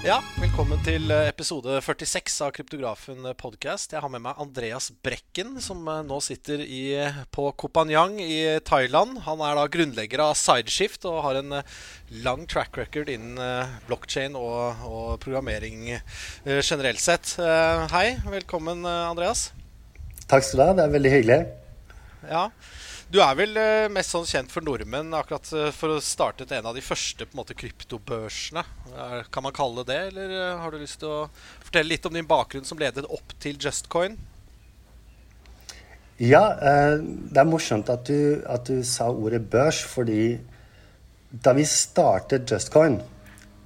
Ja, 0.00 0.14
velkommen 0.40 0.80
til 0.80 1.10
eh, 1.12 1.26
episode 1.28 1.74
46 1.84 2.38
av 2.46 2.54
Kryptografen 2.56 3.26
podcast. 3.36 3.92
Jeg 3.92 4.00
har 4.00 4.08
med 4.08 4.22
meg 4.24 4.38
Andreas 4.40 4.86
Brekken, 5.04 5.58
som 5.60 5.82
eh, 5.92 5.98
nå 6.08 6.16
sitter 6.24 6.62
i, 6.64 6.94
på 7.28 7.50
Kopanjang 7.60 8.16
i 8.24 8.38
Thailand. 8.64 9.18
Han 9.26 9.44
er 9.44 9.58
da 9.58 9.66
grunnlegger 9.68 10.22
av 10.24 10.32
Sideshift 10.40 11.04
og 11.04 11.20
har 11.26 11.42
en 11.42 11.52
eh, 11.58 11.76
lang 12.24 12.46
track 12.48 12.80
record 12.80 13.12
innen 13.12 13.36
blockchain 13.90 14.40
og, 14.40 14.80
og 14.88 15.20
programmering 15.20 15.90
generelt 16.48 17.04
sett. 17.04 17.34
Hei, 17.92 18.06
velkommen 18.24 18.88
Andreas. 18.88 19.50
Takk 20.32 20.48
skal 20.48 20.62
du 20.62 20.64
ha. 20.64 20.78
Det 20.80 20.88
er 20.88 20.96
veldig 20.96 21.16
hyggelig. 21.18 21.42
Ja, 22.24 22.48
du 23.10 23.18
er 23.18 23.34
vel 23.38 23.56
uh, 23.58 23.90
mest 23.90 24.14
sånn 24.14 24.26
kjent 24.28 24.52
for 24.52 24.62
nordmenn 24.62 25.10
akkurat 25.18 25.48
uh, 25.56 25.68
for 25.74 25.96
å 25.96 26.02
starte 26.04 26.46
en 26.54 26.68
av 26.70 26.76
de 26.76 26.82
første 26.84 27.26
på 27.26 27.34
en 27.34 27.40
måte, 27.40 27.56
kryptobørsene. 27.58 28.62
Uh, 28.94 29.16
kan 29.34 29.42
man 29.42 29.54
kalle 29.56 29.82
det 29.82 29.90
det, 29.90 30.02
eller 30.12 30.60
har 30.62 30.70
du 30.70 30.78
lyst 30.78 31.00
til 31.02 31.10
å 31.10 31.24
fortelle 31.64 31.90
litt 31.90 32.06
om 32.06 32.14
din 32.14 32.28
bakgrunn 32.30 32.68
som 32.68 32.78
ledet 32.78 33.08
opp 33.10 33.34
til 33.42 33.58
Justcoin? 33.58 34.14
Ja, 36.20 36.42
det 36.52 37.40
er 37.40 37.48
morsomt 37.48 37.88
at 37.88 38.04
du, 38.04 38.42
at 38.44 38.68
du, 38.68 38.82
sa 38.84 39.06
ordet 39.08 39.40
børs, 39.50 39.78
fordi 39.88 40.36
da 41.32 41.54
vi 41.56 41.64
startet 41.64 42.50
Justcoin 42.50 42.98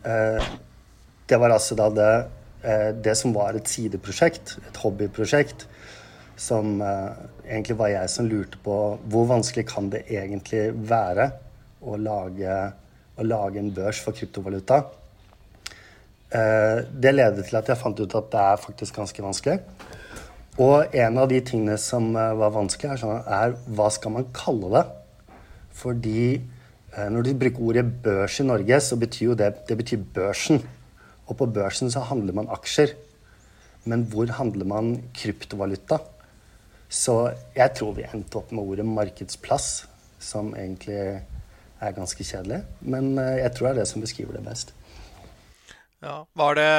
Det 0.04 1.38
var 1.40 1.50
altså 1.50 1.74
da 1.74 1.88
det, 1.90 2.12
det 3.02 3.16
som 3.18 3.34
var 3.34 3.58
et 3.58 3.72
sideprosjekt, 3.72 4.54
et 4.68 4.78
hobbyprosjekt 4.84 5.66
som 6.36 6.80
eh, 6.82 7.10
egentlig 7.46 7.76
var 7.78 7.92
jeg 7.92 8.10
som 8.10 8.28
lurte 8.28 8.58
på 8.64 8.76
hvor 9.10 9.28
vanskelig 9.30 9.66
kan 9.70 9.90
det 9.92 10.04
egentlig 10.10 10.66
være 10.88 11.30
å 11.84 11.96
lage, 12.00 12.56
å 13.20 13.26
lage 13.26 13.60
en 13.60 13.72
børs 13.74 14.00
for 14.02 14.16
kryptovaluta. 14.16 14.80
Eh, 16.34 16.80
det 16.90 17.14
ledet 17.14 17.46
til 17.48 17.60
at 17.60 17.70
jeg 17.70 17.80
fant 17.80 18.00
ut 18.00 18.18
at 18.18 18.32
det 18.32 18.46
er 18.54 18.64
faktisk 18.64 18.98
ganske 18.98 19.26
vanskelig. 19.26 19.60
Og 20.62 20.94
en 20.94 21.18
av 21.18 21.30
de 21.30 21.40
tingene 21.42 21.78
som 21.80 22.10
eh, 22.16 22.34
var 22.40 22.54
vanskelig, 22.56 22.94
er, 22.94 23.02
sånn, 23.02 23.22
er 23.22 23.56
hva 23.76 23.90
skal 23.94 24.16
man 24.18 24.28
kalle 24.34 24.72
det? 24.78 24.84
Fordi 25.74 26.26
når 27.10 27.24
du 27.26 27.28
bruker 27.34 27.64
ordet 27.66 27.82
børs 28.04 28.36
i 28.38 28.44
Norge, 28.46 28.76
så 28.78 28.94
betyr 28.94 29.24
jo 29.32 29.34
det, 29.34 29.48
det 29.66 29.74
betyr 29.80 30.04
børsen. 30.14 30.60
Og 31.26 31.34
på 31.40 31.48
børsen 31.50 31.90
så 31.90 32.04
handler 32.06 32.36
man 32.38 32.46
aksjer. 32.54 32.92
Men 33.90 34.04
hvor 34.12 34.30
handler 34.38 34.68
man 34.70 34.92
kryptovaluta? 35.18 35.98
Så 36.94 37.14
jeg 37.56 37.74
tror 37.74 37.96
vi 37.96 38.06
endte 38.06 38.38
opp 38.38 38.52
med 38.54 38.62
ordet 38.62 38.84
markedsplass, 38.86 39.86
som 40.22 40.52
egentlig 40.54 40.98
er 41.82 41.96
ganske 41.96 42.24
kjedelig. 42.24 42.60
Men 42.86 43.16
eh, 43.18 43.40
jeg 43.42 43.54
tror 43.56 43.66
det 43.66 43.72
er 43.72 43.80
det 43.82 43.90
som 43.90 44.04
beskriver 44.04 44.38
det 44.38 44.44
best. 44.46 44.70
Ja. 46.04 46.20
Var 46.36 46.54
det, 46.54 46.70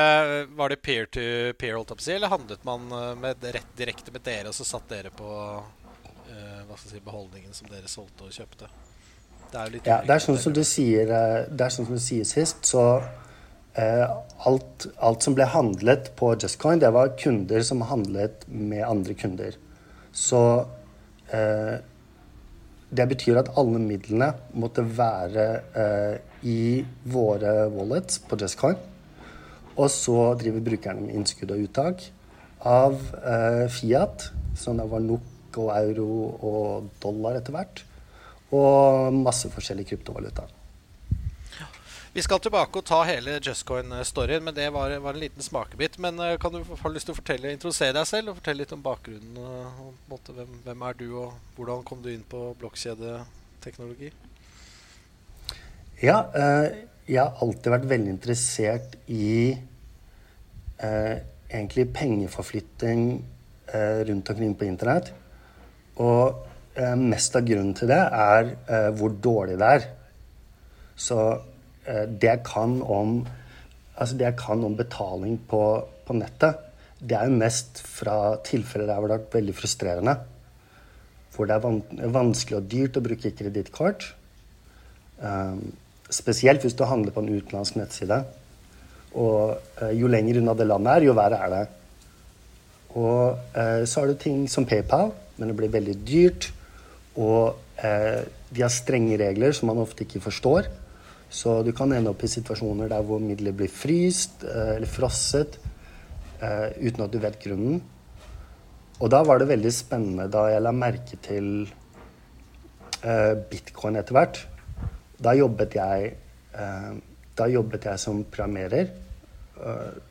var 0.55 0.71
det 0.71 0.79
peer 0.85 1.09
to 1.09 1.25
peer, 1.59 1.75
holdt 1.75 1.91
jeg 1.91 1.99
på 1.99 2.03
å 2.03 2.07
si, 2.07 2.13
eller 2.15 2.31
handlet 2.31 2.63
man 2.67 2.87
eh, 2.93 3.11
med, 3.19 3.43
rett, 3.57 3.75
direkte 3.75 4.13
med 4.15 4.23
dere, 4.23 4.53
og 4.53 4.55
så 4.55 4.67
satt 4.69 4.87
dere 4.93 5.11
på 5.11 5.27
uh, 5.27 6.61
hva 6.63 6.77
skal 6.77 6.93
jeg 6.93 6.95
si, 6.95 7.03
beholdningen 7.09 7.57
som 7.57 7.67
dere 7.73 7.91
solgte 7.91 8.29
og 8.29 8.35
kjøpte? 8.37 8.71
Det 9.51 9.61
er, 9.61 9.77
ja, 9.81 9.99
det 10.05 10.15
er 10.15 10.23
sånn 10.23 10.39
som 10.41 10.55
du 10.55 10.63
sier, 10.67 11.11
det 11.49 11.67
er 11.67 11.73
sånn 11.73 11.89
som 11.89 11.99
du 11.99 12.03
sier 12.03 12.27
sist, 12.27 12.63
så 12.71 12.85
uh, 13.01 14.05
alt, 14.47 14.87
alt, 14.95 15.27
som 15.27 15.35
ble 15.35 15.49
handlet 15.51 16.13
på 16.19 16.31
Justcoin, 16.39 16.79
det 16.79 16.93
var 16.95 17.15
kunder 17.19 17.67
som 17.67 17.83
handlet 17.91 18.47
med 18.47 18.85
andre 18.87 19.17
kunder. 19.17 19.59
Så 20.15 20.41
eh, 21.35 21.75
det 22.95 23.07
betyr 23.11 23.41
at 23.41 23.51
alle 23.59 23.81
midlene 23.81 24.31
måtte 24.55 24.85
være 24.87 25.45
eh, 25.75 26.17
i 26.47 26.59
våre 27.11 27.67
wallets 27.73 28.21
på 28.23 28.39
JustCoin. 28.39 28.77
Og 29.75 29.89
så 29.91 30.19
driver 30.39 30.63
brukerne 30.63 31.03
med 31.03 31.17
innskudd 31.19 31.51
og 31.51 31.65
uttak 31.67 32.05
av 32.65 32.95
eh, 33.19 33.65
Fiat, 33.71 34.29
som 34.55 34.79
da 34.79 34.87
var 34.87 35.03
NOK 35.03 35.59
og 35.59 35.71
euro 35.75 36.09
og 36.47 36.93
dollar 37.03 37.41
etter 37.41 37.55
hvert. 37.55 37.83
Og 38.55 39.11
masse 39.19 39.51
forskjellige 39.51 39.91
kryptovalutaer. 39.93 40.53
Vi 42.15 42.23
skal 42.23 42.39
tilbake 42.39 42.79
og 42.79 42.85
ta 42.87 43.01
hele 43.03 43.33
Justcoin-storyen, 43.43 44.43
men 44.45 44.55
det 44.55 44.69
var, 44.71 44.93
var, 45.03 45.17
en 45.17 45.19
liten 45.19 45.43
smakebit. 45.43 45.97
Men 45.99 46.15
uh, 46.23 46.37
kan 46.39 46.53
du 46.53 46.61
ha 46.63 46.89
lyst 46.93 47.09
til 47.09 47.11
å 47.11 47.17
fortelle, 47.17 47.49
introdusere 47.51 47.91
deg 47.97 48.05
selv 48.07 48.31
og 48.31 48.37
fortelle 48.37 48.61
litt 48.61 48.71
om 48.71 48.83
bakgrunnen? 48.85 49.33
Uh, 49.35 49.81
måte, 50.07 50.31
hvem, 50.31 50.53
hvem, 50.63 50.85
er 50.87 50.95
du, 50.95 51.09
og 51.19 51.57
hvordan 51.57 51.81
kom 51.83 51.99
du 52.05 52.07
inn 52.13 52.21
på 52.31 52.53
blokkjedeteknologi? 52.61 54.13
Ja, 55.99 56.21
jeg 57.07 57.19
har 57.19 57.43
alltid 57.43 57.73
vært 57.73 57.87
veldig 57.89 58.13
interessert 58.13 58.95
i 59.11 59.55
egentlig 60.79 61.85
pengeforflytting 61.95 63.03
rundt 64.09 64.31
omkring 64.31 64.55
på 64.59 64.67
internett. 64.67 65.11
Og 66.03 66.43
mest 66.99 67.35
av 67.39 67.47
grunnen 67.47 67.75
til 67.79 67.91
det 67.91 67.99
er 67.99 68.51
hvor 68.99 69.15
dårlig 69.23 69.55
det 69.59 69.69
er. 69.79 69.87
Så 70.99 71.19
Eh, 71.29 71.54
det 71.85 72.29
jeg 72.29 72.41
kan 72.47 72.79
om 72.81 73.19
altså 73.95 74.17
det 74.19 74.27
jeg 74.27 74.37
kan 74.39 74.63
om 74.67 74.75
betaling 74.77 75.37
på, 75.49 75.61
på, 76.07 76.17
nettet, 76.17 76.61
det 76.99 77.17
er 77.17 77.29
jo 77.29 77.39
mest 77.39 77.81
fra 77.83 78.35
tilfeller 78.45 78.89
der 78.89 78.99
hvor 78.99 79.09
det 79.09 79.17
har 79.17 79.23
vært 79.23 79.37
veldig 79.37 79.55
frustrerende. 79.55 80.15
Hvor 81.35 81.47
det 81.47 81.57
er 81.57 81.63
van 81.63 81.81
vanskelig 82.15 82.59
og 82.59 82.69
dyrt 82.71 82.99
å 82.99 83.03
bruke 83.03 83.33
kredittkort. 83.35 84.07
Um, 85.19 85.73
spesielt 86.11 86.63
hvis 86.63 86.77
du 86.77 86.85
handler 86.87 87.15
på 87.15 87.23
en 87.23 87.33
utenlandsk 87.33 87.77
nettside. 87.79 88.21
Og 89.15 89.57
uh, 89.81 89.91
jo 89.95 90.11
lenger 90.11 90.39
unna 90.41 90.55
det 90.55 90.69
landet 90.69 90.93
er, 90.93 91.07
jo 91.09 91.17
verre 91.17 91.41
er 91.43 91.53
det. 91.55 91.65
Og 92.95 93.35
så 93.83 93.99
har 93.99 94.07
du 94.07 94.15
ting 94.15 94.45
som 94.47 94.63
PayPal, 94.63 95.09
men 95.35 95.49
det 95.51 95.55
blir 95.59 95.71
veldig 95.73 95.95
dyrt. 96.07 96.45
Og 97.19 97.57
de 97.75 98.61
har 98.63 98.71
strenge 98.71 99.17
regler 99.19 99.51
som 99.51 99.67
man 99.67 99.81
ofte 99.83 100.05
ikke 100.05 100.21
forstår. 100.23 100.69
Så 101.35 101.57
du 101.67 101.73
kan 101.75 101.91
ende 101.91 102.13
opp 102.13 102.23
i 102.23 102.31
situasjoner 102.31 102.87
der 102.91 103.03
hvor 103.03 103.19
midler 103.19 103.55
blir 103.55 103.71
fryst 103.71 104.45
eh, 104.47 104.77
eller 104.77 104.87
frosset 104.87 105.57
eh, 106.39 106.69
uten 106.79 107.03
at 107.03 107.11
du 107.11 107.19
vet 107.19 107.39
grunnen. 107.43 107.81
Og 109.03 109.11
da 109.11 109.19
var 109.27 109.41
det 109.41 109.49
veldig 109.49 109.73
spennende 109.75 110.29
da 110.31 110.45
jeg 110.53 110.63
la 110.63 110.71
merke 110.71 111.19
til 111.25 111.49
eh, 113.03 113.33
bitcoin 113.51 113.99
etter 113.99 114.15
hvert. 114.15 114.39
Da 115.19 115.35
jobbet 115.35 115.75
jeg, 115.77 116.09
da 117.39 117.45
jobbet 117.47 117.85
jeg 117.87 117.99
som 118.03 118.17
programmerer. 118.27 118.89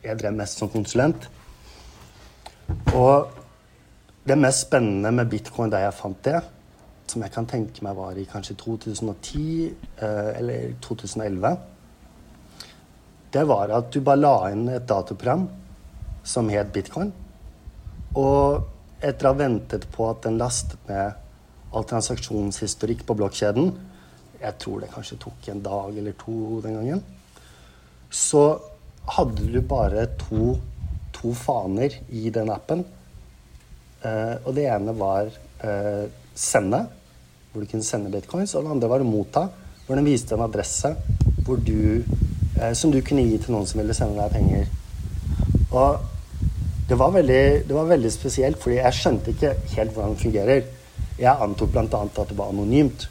jeg 0.01 0.17
drev 0.17 0.33
mest 0.33 0.57
som 0.57 0.69
konsulent. 0.73 1.27
Og 2.97 3.29
det 4.25 4.37
mest 4.37 4.65
spennende 4.65 5.11
med 5.13 5.29
bitcoin 5.29 5.69
da 5.69 5.83
jeg 5.83 5.93
fant 5.93 6.17
det, 6.25 6.41
som 7.11 7.23
jeg 7.23 7.33
kan 7.33 7.47
tenke 7.49 7.83
meg 7.85 7.97
var 7.97 8.17
i 8.17 8.25
kanskje 8.29 8.57
2010 8.61 9.41
eh, 10.01 10.31
eller 10.39 10.75
2011, 10.83 11.57
det 13.35 13.43
var 13.49 13.73
at 13.75 13.91
du 13.91 13.99
bare 13.99 14.21
la 14.21 14.35
inn 14.53 14.69
et 14.71 14.87
dataprogram 14.87 15.47
som 16.25 16.49
het 16.49 16.71
bitcoin. 16.73 17.11
Og 18.15 19.03
etter 19.03 19.27
å 19.27 19.33
ha 19.33 19.39
ventet 19.39 19.87
på 19.91 20.07
at 20.07 20.23
den 20.25 20.39
lastet 20.39 20.81
ned 20.89 21.21
all 21.75 21.85
transaksjonshistorikk 21.89 23.03
på 23.05 23.17
blokkjeden 23.19 23.73
Jeg 24.39 24.57
tror 24.61 24.79
det 24.79 24.91
kanskje 24.93 25.17
tok 25.19 25.47
en 25.51 25.61
dag 25.63 25.97
eller 25.97 26.15
to 26.19 26.61
den 26.63 26.75
gangen. 26.77 27.01
Så 28.11 28.43
hadde 29.15 29.47
du 29.51 29.61
bare 29.61 30.05
to, 30.19 30.55
to 31.15 31.33
faner 31.33 31.95
i 32.09 32.29
den 32.29 32.51
appen. 32.53 32.83
Eh, 34.05 34.35
og 34.43 34.51
det 34.57 34.67
ene 34.69 34.93
var 34.99 35.31
eh, 35.65 36.05
sende, 36.35 36.85
hvor 37.51 37.61
du 37.61 37.67
kunne 37.71 37.83
sende 37.83 38.11
bitcoins. 38.11 38.55
Og 38.55 38.63
den 38.63 38.75
andre 38.75 38.89
var 38.91 39.03
å 39.03 39.07
motta, 39.07 39.47
hvor 39.85 39.97
den 39.97 40.07
viste 40.07 40.35
en 40.35 40.45
adresse 40.45 40.95
du, 41.45 42.03
eh, 42.59 42.73
som 42.73 42.91
du 42.91 43.01
kunne 43.05 43.21
gi 43.21 43.37
til 43.37 43.53
noen 43.53 43.67
som 43.69 43.79
ville 43.79 43.93
sende 43.93 44.17
deg 44.17 44.33
penger. 44.33 44.65
Og 45.71 45.99
det 46.89 46.97
var, 46.97 47.11
veldig, 47.13 47.43
det 47.67 47.75
var 47.75 47.85
veldig 47.89 48.11
spesielt, 48.13 48.57
fordi 48.61 48.79
jeg 48.79 48.97
skjønte 48.97 49.33
ikke 49.33 49.53
helt 49.75 49.93
hvordan 49.93 50.15
det 50.15 50.23
fungerer. 50.23 50.65
Jeg 51.19 51.43
antok 51.45 51.71
bl.a. 51.71 51.85
at 51.85 52.29
det 52.29 52.37
var 52.37 52.49
anonymt. 52.49 53.07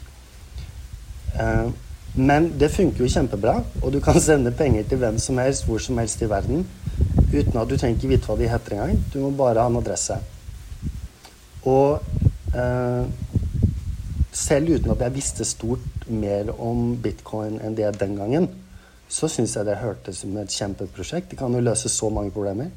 Eh, 1.39 1.71
men 2.15 2.51
det 2.59 2.71
funker 2.71 3.03
jo 3.03 3.11
kjempebra, 3.11 3.55
og 3.81 3.91
du 3.91 3.99
kan 4.03 4.19
sende 4.23 4.53
penger 4.55 4.85
til 4.89 4.99
hvem 5.01 5.17
som 5.19 5.39
helst, 5.39 5.65
hvor 5.67 5.81
som 5.83 5.97
helst 5.99 6.21
i 6.23 6.29
verden, 6.31 6.67
uten 7.33 7.57
at 7.59 7.67
du 7.71 7.75
trenger 7.75 7.97
ikke 7.97 8.13
vite 8.13 8.29
hva 8.29 8.37
de 8.39 8.51
heter 8.51 8.77
engang. 8.77 9.01
Du 9.11 9.19
må 9.23 9.33
bare 9.35 9.63
ha 9.63 9.71
en 9.71 9.81
adresse. 9.81 10.19
Og 11.65 12.03
Eh, 12.55 13.03
selv 14.35 14.75
uten 14.75 14.91
at 14.91 15.03
jeg 15.05 15.15
visste 15.15 15.47
stort 15.47 16.07
mer 16.11 16.51
om 16.59 16.95
bitcoin 17.01 17.59
enn 17.63 17.77
det 17.77 17.93
den 18.01 18.17
gangen, 18.19 18.49
så 19.07 19.29
syns 19.31 19.55
jeg 19.55 19.67
det 19.67 19.79
hørtes 19.79 20.23
som 20.23 20.35
et 20.41 20.51
kjempeprosjekt. 20.51 21.29
Det 21.31 21.39
kan 21.39 21.53
jo 21.53 21.63
løse 21.63 21.91
så 21.91 22.09
mange 22.11 22.33
problemer. 22.35 22.73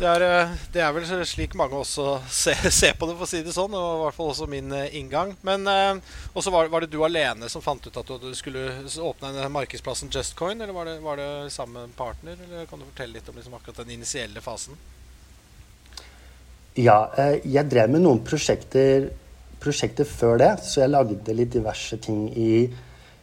Det 0.00 0.08
er, 0.08 0.22
eh, 0.24 0.52
det 0.72 0.80
er, 0.80 0.92
vel 0.96 1.24
slik 1.28 1.52
mange 1.60 1.76
også 1.76 2.22
ser, 2.32 2.56
ser, 2.72 2.94
på 2.96 3.04
det, 3.04 3.18
for 3.18 3.26
å 3.26 3.28
si 3.28 3.42
det 3.44 3.52
sånn. 3.52 3.74
Og 3.76 3.88
i 3.98 4.04
hvert 4.06 4.16
fall 4.16 4.30
også 4.32 4.46
min 4.48 4.72
eh, 4.72 4.94
inngang. 4.96 5.34
Men 5.44 5.68
eh, 5.68 6.14
også 6.32 6.52
var, 6.54 6.70
var, 6.72 6.84
det 6.84 6.94
du 6.94 7.02
alene 7.04 7.50
som 7.52 7.64
fant 7.64 7.84
ut 7.84 7.98
at 8.00 8.14
du 8.22 8.30
skulle 8.36 8.64
åpne 9.10 9.34
den 9.36 9.52
markedsplassen 9.52 10.12
Justcoin? 10.12 10.56
Eller 10.56 10.72
var 10.72 10.88
det, 10.88 10.96
var 11.04 11.20
det 11.20 11.28
sammen 11.52 11.84
med 11.84 11.98
partner? 12.00 12.40
Eller 12.46 12.64
kan 12.70 12.80
du 12.80 12.88
fortelle 12.88 13.18
litt 13.18 13.28
om 13.28 13.36
liksom 13.36 13.58
akkurat 13.58 13.82
den 13.82 13.92
initielle 13.98 14.40
fasen? 14.40 14.80
Ja, 16.78 17.10
jeg 17.42 17.66
drev 17.70 17.90
med 17.90 18.04
noen 18.04 18.22
prosjekter, 18.22 19.08
prosjekter 19.60 20.06
før 20.06 20.38
det. 20.38 20.52
Så 20.62 20.84
jeg 20.84 20.92
lagde 20.92 21.34
litt 21.34 21.52
diverse 21.56 21.98
ting 21.98 22.28
i 22.30 22.52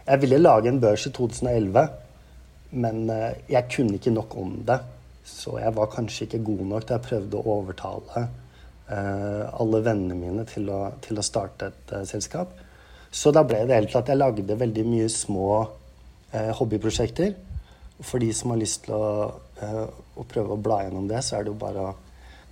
Jeg 0.08 0.22
ville 0.22 0.38
lage 0.40 0.70
en 0.72 0.80
børs 0.80 1.06
i 1.08 1.12
2011, 1.12 1.82
men 2.80 3.10
jeg 3.52 3.64
kunne 3.74 3.98
ikke 4.00 4.14
nok 4.16 4.36
om 4.40 4.54
det. 4.68 4.80
Så 5.28 5.58
jeg 5.60 5.76
var 5.76 5.90
kanskje 5.92 6.26
ikke 6.28 6.44
god 6.48 6.62
nok 6.72 6.86
da 6.88 6.96
jeg 6.96 7.08
prøvde 7.10 7.40
å 7.40 7.56
overtale 7.58 8.22
eh, 8.24 9.44
alle 9.60 9.82
vennene 9.84 10.16
mine 10.16 10.46
til 10.48 10.70
å, 10.72 10.80
til 11.04 11.20
å 11.20 11.26
starte 11.26 11.72
et 11.72 11.94
eh, 11.98 12.06
selskap. 12.08 12.54
Så 13.12 13.34
da 13.36 13.44
ble 13.48 13.66
det 13.68 13.76
helt 13.76 13.92
til 13.92 14.00
at 14.00 14.12
jeg 14.12 14.20
lagde 14.22 14.60
veldig 14.60 14.86
mye 14.88 15.10
små 15.12 15.50
eh, 16.32 16.52
hobbyprosjekter. 16.56 17.36
For 18.00 18.24
de 18.24 18.30
som 18.36 18.54
har 18.54 18.62
lyst 18.62 18.86
til 18.86 18.96
å, 18.96 19.10
eh, 19.60 19.84
å, 20.16 20.26
prøve 20.30 20.56
å 20.56 20.62
bla 20.64 20.84
gjennom 20.86 21.10
det, 21.12 21.20
så 21.26 21.38
er 21.38 21.46
det 21.46 21.52
jo 21.52 21.60
bare 21.60 21.90
å 21.90 21.96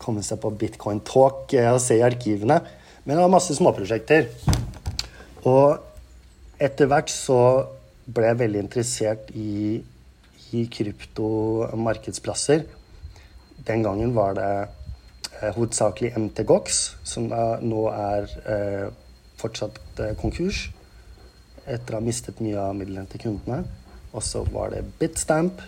komme 0.02 0.24
seg 0.26 0.42
på 0.44 0.54
Bitcoin 0.60 1.02
Talk 1.06 1.54
eh, 1.56 1.72
og 1.72 1.82
se 1.84 2.00
i 2.00 2.06
arkivene. 2.06 2.60
Men 3.06 3.16
det 3.16 3.24
var 3.24 3.34
masse 3.34 3.56
småprosjekter. 3.58 4.30
Og 5.46 6.62
etter 6.62 6.90
hvert 6.90 7.12
så 7.14 7.40
ble 8.06 8.30
jeg 8.30 8.42
veldig 8.44 8.64
interessert 8.66 9.30
i 9.34 9.82
i 10.56 10.66
kryptomarkedsplasser. 10.72 12.64
Den 13.68 13.84
gangen 13.84 14.14
var 14.16 14.36
det 14.38 14.52
eh, 15.42 15.52
hovedsakelig 15.56 16.14
MTGOX, 16.18 16.82
som 17.04 17.30
da 17.32 17.58
nå 17.64 17.88
er 17.92 18.30
eh, 18.46 18.88
fortsatt 19.42 19.80
eh, 20.00 20.16
konkurs 20.20 20.68
etter 21.66 21.96
å 21.96 22.00
ha 22.00 22.06
mistet 22.06 22.42
mye 22.46 22.62
av 22.62 22.76
midlene 22.78 23.10
til 23.10 23.24
kundene. 23.26 23.64
Og 24.14 24.24
så 24.24 24.44
var 24.54 24.72
det 24.76 24.86
Bitstamp. 25.00 25.64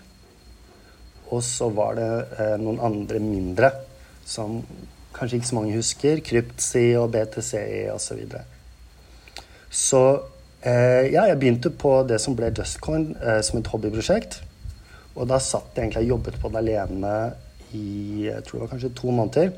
Og 1.33 1.41
så 1.43 1.71
var 1.73 1.97
det 1.97 2.11
eh, 2.37 2.55
noen 2.61 2.79
andre 2.79 3.19
mindre 3.23 3.71
som 4.27 4.59
kanskje 5.15 5.39
ikke 5.39 5.49
så 5.49 5.57
mange 5.57 5.75
husker. 5.77 6.21
Kryptsi 6.25 6.85
og 6.99 7.11
BTCI 7.15 7.87
osv. 7.93 8.03
Så, 8.07 8.17
videre. 8.19 8.43
så 9.69 10.03
eh, 10.61 11.07
ja, 11.13 11.25
jeg 11.29 11.39
begynte 11.39 11.71
på 11.71 12.01
det 12.09 12.19
som 12.23 12.35
ble 12.37 12.51
Dustcoin 12.55 13.13
eh, 13.17 13.41
som 13.45 13.59
et 13.61 13.71
hobbyprosjekt. 13.71 14.41
Og 15.17 15.25
da 15.31 15.39
satt 15.41 15.73
jeg 15.73 15.87
egentlig 15.87 16.05
og 16.05 16.15
jobbet 16.17 16.41
på 16.41 16.51
det 16.53 16.61
alene 16.61 17.13
i 17.75 18.27
jeg 18.27 18.43
tror 18.45 18.59
det 18.59 18.65
var 18.65 18.73
kanskje 18.75 18.95
to 18.95 19.13
måneder. 19.13 19.53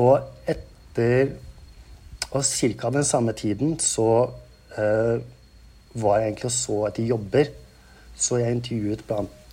Og 0.00 0.20
etter 0.48 1.34
Og 2.32 2.44
ca. 2.44 2.90
den 2.90 3.04
samme 3.04 3.32
tiden 3.32 3.78
så 3.78 4.30
eh, 4.78 5.20
var 5.94 6.18
jeg 6.18 6.28
egentlig 6.30 6.48
og 6.48 6.52
så 6.52 6.76
etter 6.88 7.04
jobber. 7.04 7.50
Så 8.16 8.38
jeg 8.40 8.56
intervjuet 8.56 9.04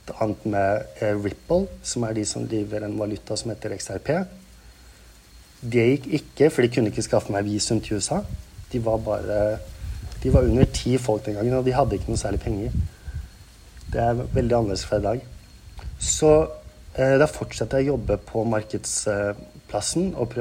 bl.a. 0.09 0.27
med 0.49 0.85
uh, 1.01 1.23
Ripple, 1.23 1.67
som 1.83 2.03
er 2.03 2.17
de 2.17 2.25
som 2.25 2.47
driver 2.47 2.85
en 2.85 2.97
valuta 2.99 3.37
som 3.37 3.51
heter 3.53 3.77
XRP. 3.77 4.11
Det 5.59 5.85
gikk 5.89 6.07
ikke, 6.19 6.49
for 6.49 6.63
de 6.63 6.71
kunne 6.73 6.91
ikke 6.91 7.05
skaffe 7.05 7.33
meg 7.35 7.47
visum 7.47 7.81
til 7.83 7.99
USA. 7.99 8.21
De 8.71 8.81
var 8.83 9.01
bare 9.03 9.59
De 10.19 10.31
var 10.33 10.43
under 10.43 10.65
ti 10.65 10.97
folk 10.99 11.23
den 11.25 11.37
gangen, 11.37 11.53
og 11.55 11.65
de 11.65 11.71
hadde 11.71 11.95
ikke 11.95 12.11
noe 12.11 12.19
særlig 12.19 12.41
penger. 12.43 12.73
Det 13.91 14.01
er 14.03 14.17
veldig 14.19 14.55
annerledes 14.57 14.83
fra 14.85 14.99
i 14.99 15.05
dag. 15.05 15.21
Så 15.99 16.31
eh, 16.97 17.15
da 17.19 17.27
fortsatte 17.27 17.79
jeg 17.79 17.87
å 17.87 17.93
jobbe 17.93 18.17
på 18.27 18.43
markedsplassen 18.43 20.11
og 20.19 20.35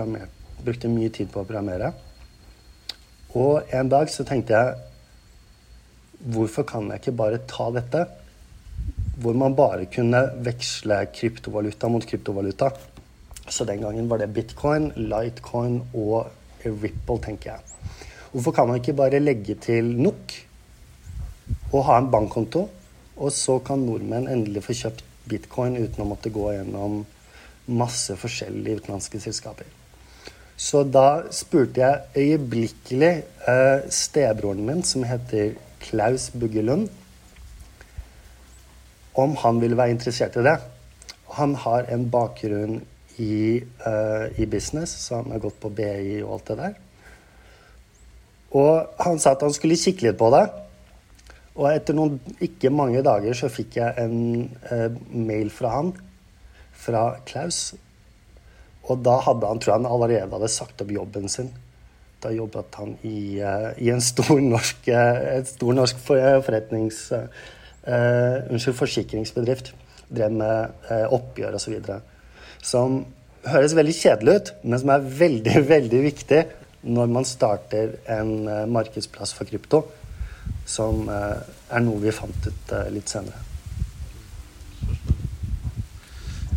brukte 0.64 0.90
mye 0.90 1.12
tid 1.14 1.30
på 1.30 1.44
å 1.44 1.46
programmere. 1.46 1.92
Og 3.38 3.70
en 3.70 3.90
dag 3.92 4.10
så 4.10 4.26
tenkte 4.26 4.58
jeg 4.58 4.84
Hvorfor 6.18 6.64
kan 6.66 6.88
jeg 6.90 6.98
ikke 6.98 7.14
bare 7.14 7.38
ta 7.46 7.68
dette? 7.70 8.00
Hvor 9.18 9.34
man 9.34 9.56
bare 9.58 9.88
kunne 9.90 10.22
veksle 10.46 11.00
kryptovaluta 11.14 11.90
mot 11.90 12.06
kryptovaluta. 12.06 12.70
Så 13.48 13.64
den 13.66 13.82
gangen 13.82 14.08
var 14.10 14.20
det 14.22 14.32
bitcoin, 14.34 14.92
lightcoin 14.96 15.80
og 15.94 16.28
Ripple, 16.64 17.18
tenker 17.24 17.54
jeg. 17.54 17.60
Hvorfor 18.32 18.52
kan 18.52 18.68
man 18.68 18.80
ikke 18.80 18.96
bare 18.98 19.22
legge 19.22 19.54
til 19.62 19.94
NOK 19.96 20.34
og 21.72 21.84
ha 21.88 21.96
en 21.98 22.10
bankkonto 22.12 22.68
og 23.18 23.34
så 23.34 23.58
kan 23.64 23.82
nordmenn 23.82 24.28
endelig 24.30 24.62
få 24.68 24.76
kjøpt 24.78 25.02
bitcoin 25.28 25.76
uten 25.78 26.04
å 26.04 26.08
måtte 26.08 26.30
gå 26.32 26.52
gjennom 26.54 27.02
masse 27.78 28.14
forskjellige 28.16 28.82
utenlandske 28.82 29.20
selskaper. 29.20 29.66
Så 30.58 30.82
da 30.86 31.28
spurte 31.34 31.82
jeg 31.82 32.22
øyeblikkelig 32.22 33.10
eh, 33.50 33.88
stebroren 33.94 34.64
min, 34.66 34.82
som 34.82 35.04
heter 35.06 35.52
Klaus 35.82 36.30
Buggelund, 36.34 36.88
om 39.18 39.34
han 39.42 39.58
ville 39.62 39.78
være 39.78 39.96
interessert 39.96 40.36
i 40.38 40.44
det. 40.46 40.56
Han 41.38 41.56
har 41.64 41.88
en 41.92 42.06
bakgrunn 42.10 42.78
i, 43.18 43.58
uh, 43.82 44.26
i, 44.38 44.46
business, 44.46 44.94
så 45.04 45.20
han 45.22 45.34
har 45.34 45.42
gått 45.42 45.58
på 45.60 45.72
BI 45.74 46.20
og 46.22 46.36
alt 46.36 46.52
det 46.52 46.58
der. 46.60 46.76
Og 48.58 49.02
han 49.02 49.18
sa 49.20 49.34
at 49.34 49.42
han 49.44 49.54
skulle 49.54 49.78
kikke 49.78 50.06
litt 50.06 50.20
på 50.20 50.30
det. 50.32 50.44
Og 51.58 51.66
etter 51.72 51.96
noen 51.98 52.20
ikke 52.44 52.70
mange 52.70 53.02
dager 53.04 53.34
så 53.36 53.50
fikk 53.50 53.80
jeg 53.80 54.04
en 54.04 54.46
uh, 54.70 54.94
mail 55.10 55.50
fra 55.52 55.74
han, 55.80 55.92
fra 56.78 57.04
Klaus. 57.26 57.72
Og 58.88 59.02
da 59.04 59.18
hadde 59.26 59.50
han, 59.50 59.58
tror 59.60 59.74
jeg 59.74 59.82
han 59.82 59.90
allerede 59.90 60.30
hadde 60.30 60.52
sagt 60.54 60.84
opp 60.84 60.94
jobben 60.94 61.26
sin. 61.28 61.50
Da 62.22 62.30
jobbet 62.34 62.78
han 62.78 62.94
i, 63.02 63.42
uh, 63.42 63.74
i 63.82 63.90
stor 64.00 64.38
norsk, 64.54 64.90
et 64.94 65.54
stor 65.56 65.80
norsk 65.82 66.06
forretnings... 66.06 67.08
uh. 67.12 67.56
Unnskyld, 67.88 68.76
forsikringsbedrift. 68.76 69.72
Drev 70.08 70.32
med 70.32 70.90
oppgjør 71.12 71.56
osv. 71.56 71.76
Som 72.64 72.98
høres 73.48 73.76
veldig 73.76 73.94
kjedelig 73.96 74.34
ut, 74.38 74.50
men 74.64 74.82
som 74.82 74.92
er 74.92 75.08
veldig, 75.22 75.54
veldig 75.74 76.02
viktig 76.10 76.42
når 76.88 77.10
man 77.10 77.26
starter 77.26 77.96
en 78.12 78.34
markedsplass 78.72 79.32
for 79.36 79.48
krypto 79.48 79.82
som 80.68 81.08
eh, 81.08 81.36
er 81.72 81.84
noe 81.84 82.00
vi 82.02 82.12
fant 82.14 82.48
ut 82.48 82.72
eh, 82.76 82.90
litt 82.92 83.08
senere. 83.08 83.46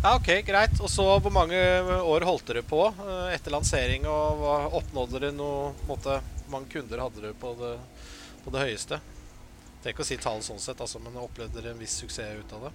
Ja, 0.02 0.16
ok, 0.16 0.28
Greit. 0.46 0.80
Og 0.82 0.90
så 0.90 1.04
Hvor 1.22 1.30
mange 1.30 1.58
år 2.02 2.26
holdt 2.26 2.48
dere 2.50 2.64
på 2.66 2.84
eh, 2.90 3.32
etter 3.36 3.54
lansering? 3.54 4.06
og 4.10 4.76
Oppnådde 4.80 5.18
dere 5.18 5.32
noe 5.36 5.72
måte, 5.88 6.18
Hvor 6.44 6.56
mange 6.58 6.72
kunder 6.74 7.04
hadde 7.06 7.22
dere 7.22 7.38
på 7.38 7.54
det, 7.60 7.76
på 8.44 8.54
det 8.54 8.66
høyeste? 8.66 9.00
Tenk 9.82 9.98
å 9.98 10.06
si 10.06 10.16
tall 10.20 10.42
sånn 10.46 10.60
sett, 10.62 10.80
altså, 10.80 11.00
men 11.02 11.18
opplevde 11.18 11.58
dere 11.58 11.72
en 11.74 11.80
viss 11.80 11.96
suksess 11.98 12.38
ut 12.38 12.52
av 12.54 12.68
det? 12.68 12.72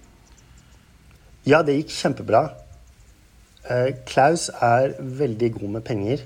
Ja, 1.48 1.62
det 1.64 1.78
gikk 1.78 1.94
kjempebra. 1.96 2.42
Eh, 3.72 3.94
Klaus 4.08 4.50
er 4.52 4.98
veldig 5.00 5.54
god 5.60 5.78
med 5.78 5.86
penger. 5.88 6.26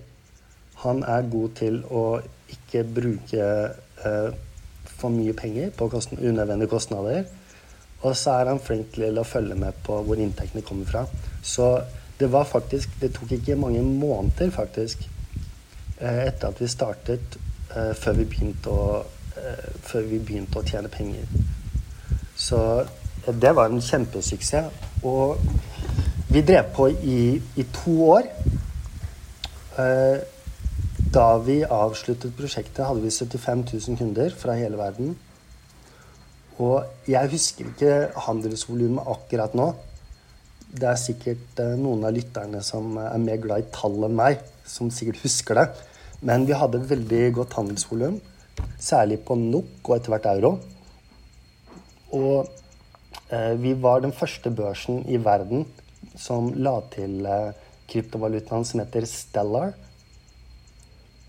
Han 0.82 1.04
er 1.06 1.28
god 1.30 1.54
til 1.60 1.84
å 1.86 2.06
ikke 2.50 2.82
bruke 2.98 3.46
eh, 3.70 4.32
for 4.90 5.14
mye 5.14 5.36
penger 5.38 5.70
på 5.78 5.90
kostn 5.94 6.18
unødvendige 6.18 6.72
kostnader. 6.74 7.30
Og 8.02 8.18
så 8.18 8.40
er 8.40 8.50
han 8.50 8.62
flink 8.62 8.96
til 8.96 9.22
å 9.22 9.28
følge 9.28 9.58
med 9.62 9.78
på 9.86 10.00
hvor 10.08 10.22
inntektene 10.22 10.66
kommer 10.66 10.90
fra. 10.90 11.06
Så 11.46 11.76
det 12.18 12.30
var 12.34 12.46
faktisk 12.46 12.90
Det 13.02 13.14
tok 13.14 13.32
ikke 13.38 13.56
mange 13.58 13.82
måneder, 13.82 14.50
faktisk, 14.54 15.08
eh, 16.00 16.28
etter 16.28 16.48
at 16.48 16.62
vi 16.62 16.68
startet, 16.68 17.38
eh, 17.76 17.94
før 17.94 18.14
vi 18.14 18.26
begynte 18.26 18.70
å, 18.70 19.04
før 19.88 20.08
vi 20.10 20.20
begynte 20.20 20.60
å 20.60 20.66
tjene 20.68 20.92
penger. 20.92 21.28
Så 22.36 22.60
det 23.26 23.56
var 23.56 23.70
en 23.70 23.82
kjempesuksess. 23.82 24.72
Og 25.08 25.40
vi 26.32 26.44
drev 26.46 26.70
på 26.76 26.88
i, 26.90 27.38
i 27.58 27.66
to 27.74 27.96
år. 28.12 28.28
Da 31.12 31.26
vi 31.44 31.58
avsluttet 31.66 32.38
prosjektet, 32.38 32.86
hadde 32.88 33.04
vi 33.04 33.12
75 33.12 33.66
000 33.74 33.98
kunder 34.00 34.36
fra 34.38 34.56
hele 34.56 34.78
verden. 34.80 35.16
Og 36.62 37.10
jeg 37.10 37.32
husker 37.34 37.68
ikke 37.68 37.96
handelsvolumet 38.28 39.08
akkurat 39.10 39.56
nå. 39.58 39.72
Det 40.72 40.88
er 40.88 41.00
sikkert 41.00 41.60
eh, 41.60 41.74
noen 41.80 42.06
av 42.08 42.14
lytterne 42.16 42.62
som 42.64 42.96
er 43.02 43.18
mer 43.20 43.42
glad 43.44 43.66
i 43.66 43.72
tall 43.76 44.06
enn 44.08 44.16
meg, 44.16 44.40
som 44.64 44.92
sikkert 44.94 45.24
husker 45.26 45.60
det. 45.60 45.66
Men 46.24 46.46
vi 46.48 46.56
hadde 46.56 46.84
veldig 46.88 47.24
godt 47.42 47.58
handelsvolum, 47.60 48.22
særlig 48.82 49.22
på 49.25 49.38
NOK 49.39 49.89
og 49.89 49.96
etter 49.98 50.15
hvert 50.15 50.32
euro. 50.34 50.56
Og 52.18 52.50
eh, 53.30 53.53
vi 53.62 53.75
var 53.82 54.01
den 54.03 54.15
første 54.15 54.51
børsen 54.51 55.06
i 55.10 55.20
verden 55.22 55.65
som 56.20 56.51
la 56.58 56.80
til 56.94 57.25
eh, 57.25 57.53
kryptovalutaen 57.91 58.68
som 58.68 58.84
heter 58.84 59.08
Stellar 59.08 59.74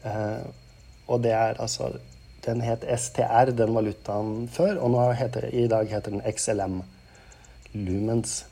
Eh, 0.03 0.47
og 1.07 1.23
det 1.23 1.31
er 1.31 1.61
altså 1.61 1.93
Den 2.43 2.61
het 2.61 2.83
STR, 2.99 3.53
den 3.55 3.75
valutaen, 3.75 4.49
før, 4.51 4.81
og 4.83 4.91
nå 4.91 5.03
heter, 5.15 5.45
i 5.55 5.69
dag 5.71 5.87
heter 5.87 6.11
den 6.11 6.25
XLM. 6.27 6.81
Lumens. 7.73 8.47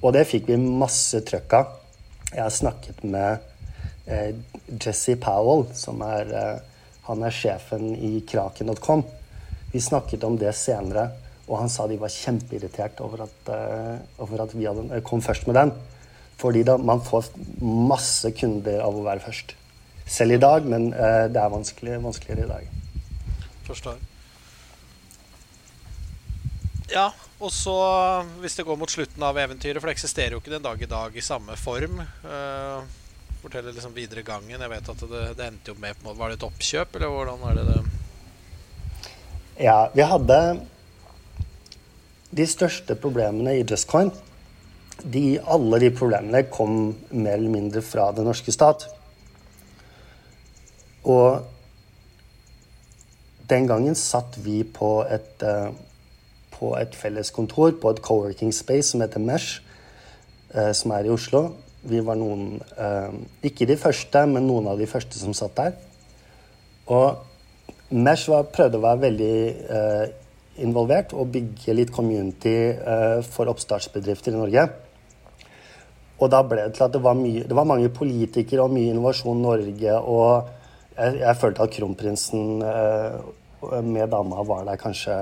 Og 0.00 0.14
det 0.16 0.22
fikk 0.30 0.48
vi 0.48 0.56
masse 0.56 1.20
trøkk 1.28 1.52
av. 1.58 1.74
Jeg 2.30 2.40
har 2.40 2.54
snakket 2.56 3.02
med 3.04 3.44
eh, 4.08 4.32
Jesse 4.80 5.18
Powell, 5.20 5.66
som 5.76 6.00
er 6.08 6.32
eh, 6.32 6.62
Han 7.08 7.24
er 7.26 7.34
sjefen 7.34 7.92
i 7.96 8.20
kraken.com. 8.28 9.04
Vi 9.72 9.82
snakket 9.82 10.24
om 10.24 10.38
det 10.40 10.54
senere, 10.56 11.08
og 11.48 11.58
han 11.60 11.72
sa 11.72 11.88
de 11.90 11.98
var 12.00 12.12
kjempeirritert 12.12 13.02
over 13.04 13.26
at, 13.26 13.50
eh, 13.52 13.98
over 14.24 14.46
at 14.46 14.54
vi 14.56 14.68
hadde, 14.68 15.02
kom 15.04 15.22
først 15.24 15.46
med 15.50 15.58
den. 15.60 15.74
Fordi 16.40 16.64
da, 16.66 16.78
man 16.78 17.02
får 17.04 17.28
masse 17.60 18.30
kunder 18.38 18.80
av 18.82 18.96
å 18.96 19.04
være 19.04 19.22
først. 19.26 19.54
Selv 20.06 20.36
i 20.36 20.40
dag, 20.40 20.66
men 20.68 20.90
det 20.90 21.38
er 21.40 21.52
vanskelig, 21.52 22.00
vanskeligere 22.02 22.44
i 22.44 22.50
dag. 22.50 22.66
Forstår. 23.64 23.96
Ja, 26.92 27.08
og 27.40 27.50
så 27.52 27.74
hvis 28.42 28.56
det 28.58 28.66
går 28.66 28.78
mot 28.78 28.90
slutten 28.90 29.24
av 29.26 29.38
eventyret, 29.40 29.80
for 29.80 29.90
det 29.90 29.96
eksisterer 29.96 30.36
jo 30.36 30.42
ikke 30.42 30.52
den 30.52 30.64
dag 30.64 30.80
i 30.82 30.90
dag 30.90 31.16
i 31.16 31.24
samme 31.24 31.56
form. 31.58 31.98
Uh, 32.24 32.84
forteller 33.44 33.74
liksom 33.76 33.94
videre 33.96 34.24
gangen. 34.26 34.56
Jeg 34.56 34.72
vet 34.72 34.90
at 34.90 35.02
det, 35.10 35.24
det 35.38 35.46
endte 35.46 35.72
jo 35.72 35.80
med 35.80 36.00
måte, 36.04 36.18
Var 36.18 36.32
det 36.32 36.38
et 36.38 36.46
oppkjøp, 36.48 36.96
eller 36.96 37.12
hvordan 37.12 37.44
er 37.48 37.58
det 37.58 37.66
det 37.70 37.80
Ja, 39.64 39.78
vi 39.94 40.06
hadde 40.10 40.38
de 42.34 42.46
største 42.50 42.96
problemene 42.98 43.54
i 43.60 43.62
Justcoin. 43.62 44.10
De, 45.04 45.38
alle 45.38 45.78
de 45.82 45.90
problemene 45.94 46.44
kom 46.50 46.94
mer 47.10 47.36
eller 47.36 47.52
mindre 47.52 47.82
fra 47.84 48.08
den 48.16 48.26
norske 48.26 48.52
stat. 48.54 48.88
Og 51.04 51.44
den 53.50 53.68
gangen 53.68 53.94
satt 53.94 54.38
vi 54.40 54.62
på 54.64 54.96
et 55.04 55.44
uh, 55.44 55.74
på 56.54 56.72
et 56.78 56.94
felles 56.96 57.30
kontor 57.34 57.74
på 57.80 57.90
et 57.92 58.02
co-working 58.02 58.52
space 58.54 58.92
som 58.92 59.02
heter 59.02 59.22
Mesh, 59.22 59.60
eh, 60.54 60.72
som 60.72 60.94
er 60.94 61.08
i 61.08 61.12
Oslo. 61.12 61.48
Vi 61.84 62.00
var 62.04 62.18
noen 62.18 62.58
eh, 62.80 63.16
Ikke 63.50 63.68
de 63.68 63.76
første, 63.80 64.24
men 64.30 64.46
noen 64.48 64.70
av 64.72 64.80
de 64.80 64.88
første 64.88 65.20
som 65.20 65.34
satt 65.36 65.56
der. 65.58 65.76
Og 66.92 67.94
Mesh 67.94 68.30
var, 68.32 68.48
prøvde 68.52 68.80
å 68.80 68.84
være 68.84 69.02
veldig 69.04 69.34
eh, 69.78 70.04
involvert 70.64 71.12
og 71.14 71.30
bygge 71.34 71.76
litt 71.76 71.92
community 71.94 72.54
eh, 72.72 73.20
for 73.26 73.52
oppstartsbedrifter 73.52 74.34
i 74.34 74.40
Norge. 74.40 74.66
Og 76.22 76.30
da 76.32 76.40
ble 76.46 76.66
det 76.66 76.76
til 76.76 76.86
at 76.86 76.94
det 76.94 77.02
var, 77.04 77.16
mye, 77.18 77.44
det 77.44 77.56
var 77.56 77.68
mange 77.68 77.90
politikere 77.92 78.64
og 78.64 78.72
mye 78.72 78.92
Innovasjon 78.92 79.42
Norge. 79.44 79.96
Og 79.98 80.50
jeg, 80.94 81.18
jeg 81.20 81.40
følte 81.40 81.66
at 81.66 81.74
kronprinsen 81.74 82.62
med 83.84 84.10
dama 84.12 84.44
var 84.46 84.66
der 84.68 84.80
kanskje 84.80 85.16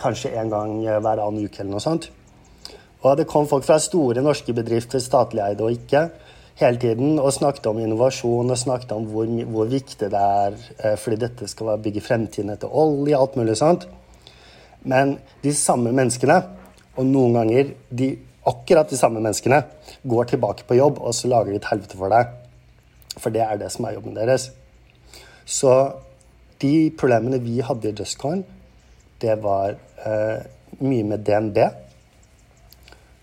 kanskje 0.00 0.32
en 0.40 0.50
gang 0.50 0.76
hver 0.82 1.20
annen 1.22 1.46
uke 1.46 1.62
eller 1.62 1.76
noe 1.76 1.82
sånt. 1.82 2.10
Og 3.04 3.18
det 3.20 3.28
kom 3.28 3.48
folk 3.48 3.66
fra 3.66 3.76
store 3.82 4.22
norske 4.24 4.54
bedrifter, 4.56 5.02
statlig 5.02 5.42
eide 5.44 5.64
og 5.66 5.74
ikke, 5.76 6.06
hele 6.60 6.78
tiden 6.80 7.18
og 7.18 7.32
snakket 7.34 7.66
om 7.66 7.80
innovasjon 7.82 8.50
og 8.50 8.58
snakket 8.58 8.92
om 8.94 9.08
hvor, 9.10 9.26
hvor 9.50 9.70
viktig 9.70 10.08
det 10.12 10.20
er 10.20 10.54
eh, 10.78 10.94
fordi 11.00 11.18
dette 11.24 11.48
skal 11.50 11.74
bygge 11.82 12.04
fremtiden 12.04 12.54
etter 12.54 12.70
olje, 12.70 13.18
alt 13.18 13.36
mulig 13.36 13.58
sånt. 13.58 13.88
Men 14.84 15.16
de 15.42 15.52
samme 15.56 15.92
menneskene, 15.96 16.38
og 16.94 17.08
noen 17.08 17.34
ganger 17.40 17.74
de, 17.90 18.12
akkurat 18.46 18.90
de 18.90 18.98
samme 19.00 19.20
menneskene, 19.20 19.64
går 20.06 20.30
tilbake 20.30 20.66
på 20.68 20.78
jobb 20.78 21.00
og 21.02 21.16
så 21.16 21.30
lager 21.32 21.52
de 21.52 21.60
et 21.60 21.70
helvete 21.72 21.98
for 21.98 22.12
deg. 22.12 22.32
For 23.18 23.34
det 23.34 23.44
er 23.44 23.58
det 23.58 23.70
som 23.74 23.88
er 23.88 23.96
jobben 23.96 24.16
deres. 24.16 24.50
Så 25.44 25.72
de 26.62 26.90
problemene 26.96 27.42
vi 27.42 27.60
hadde 27.64 27.90
i 27.90 27.96
JustCoin, 27.96 28.44
det 29.20 29.36
var 29.42 29.74
eh, 30.06 30.44
mye 30.80 31.06
med 31.08 31.24
DNB. 31.26 31.58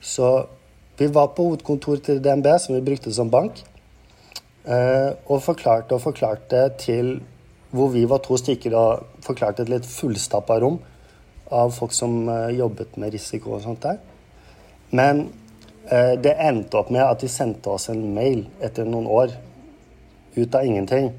Så 0.02 0.48
vi 0.98 1.08
var 1.08 1.32
på 1.36 1.46
hovedkontoret 1.46 2.04
til 2.06 2.22
DNB, 2.22 2.48
som 2.60 2.76
vi 2.76 2.84
brukte 2.86 3.14
som 3.14 3.30
bank, 3.30 3.62
eh, 4.66 5.14
og 5.26 5.44
forklarte 5.46 5.96
og 5.96 6.02
forklarte 6.02 6.70
til 6.82 7.20
hvor 7.72 7.94
vi 7.94 8.04
var 8.10 8.20
to 8.26 8.36
stykker 8.38 8.76
og 8.76 9.22
forklarte 9.24 9.64
et 9.64 9.72
litt 9.72 9.88
fullstappa 9.88 10.58
rom 10.60 10.82
av 11.52 11.72
folk 11.76 11.94
som 11.96 12.26
eh, 12.30 12.58
jobbet 12.58 12.98
med 13.00 13.14
risiko 13.16 13.56
og 13.56 13.64
sånt 13.64 13.86
der. 13.86 14.02
Men 14.92 15.28
eh, 15.88 16.18
det 16.20 16.36
endte 16.36 16.82
opp 16.82 16.92
med 16.92 17.06
at 17.06 17.24
de 17.24 17.30
sendte 17.32 17.72
oss 17.72 17.88
en 17.94 18.04
mail 18.16 18.48
etter 18.60 18.90
noen 18.90 19.08
år 19.08 19.38
ut 20.36 20.56
av 20.56 20.66
ingenting, 20.66 21.12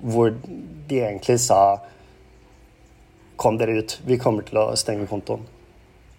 hvor 0.00 0.32
de 0.88 1.02
egentlig 1.02 1.40
sa 1.42 1.80
Kom 3.34 3.56
dere 3.58 3.80
ut. 3.82 3.96
Vi 4.06 4.14
kommer 4.14 4.44
til 4.46 4.60
å 4.60 4.76
stenge 4.78 5.08
kontoen. 5.10 5.40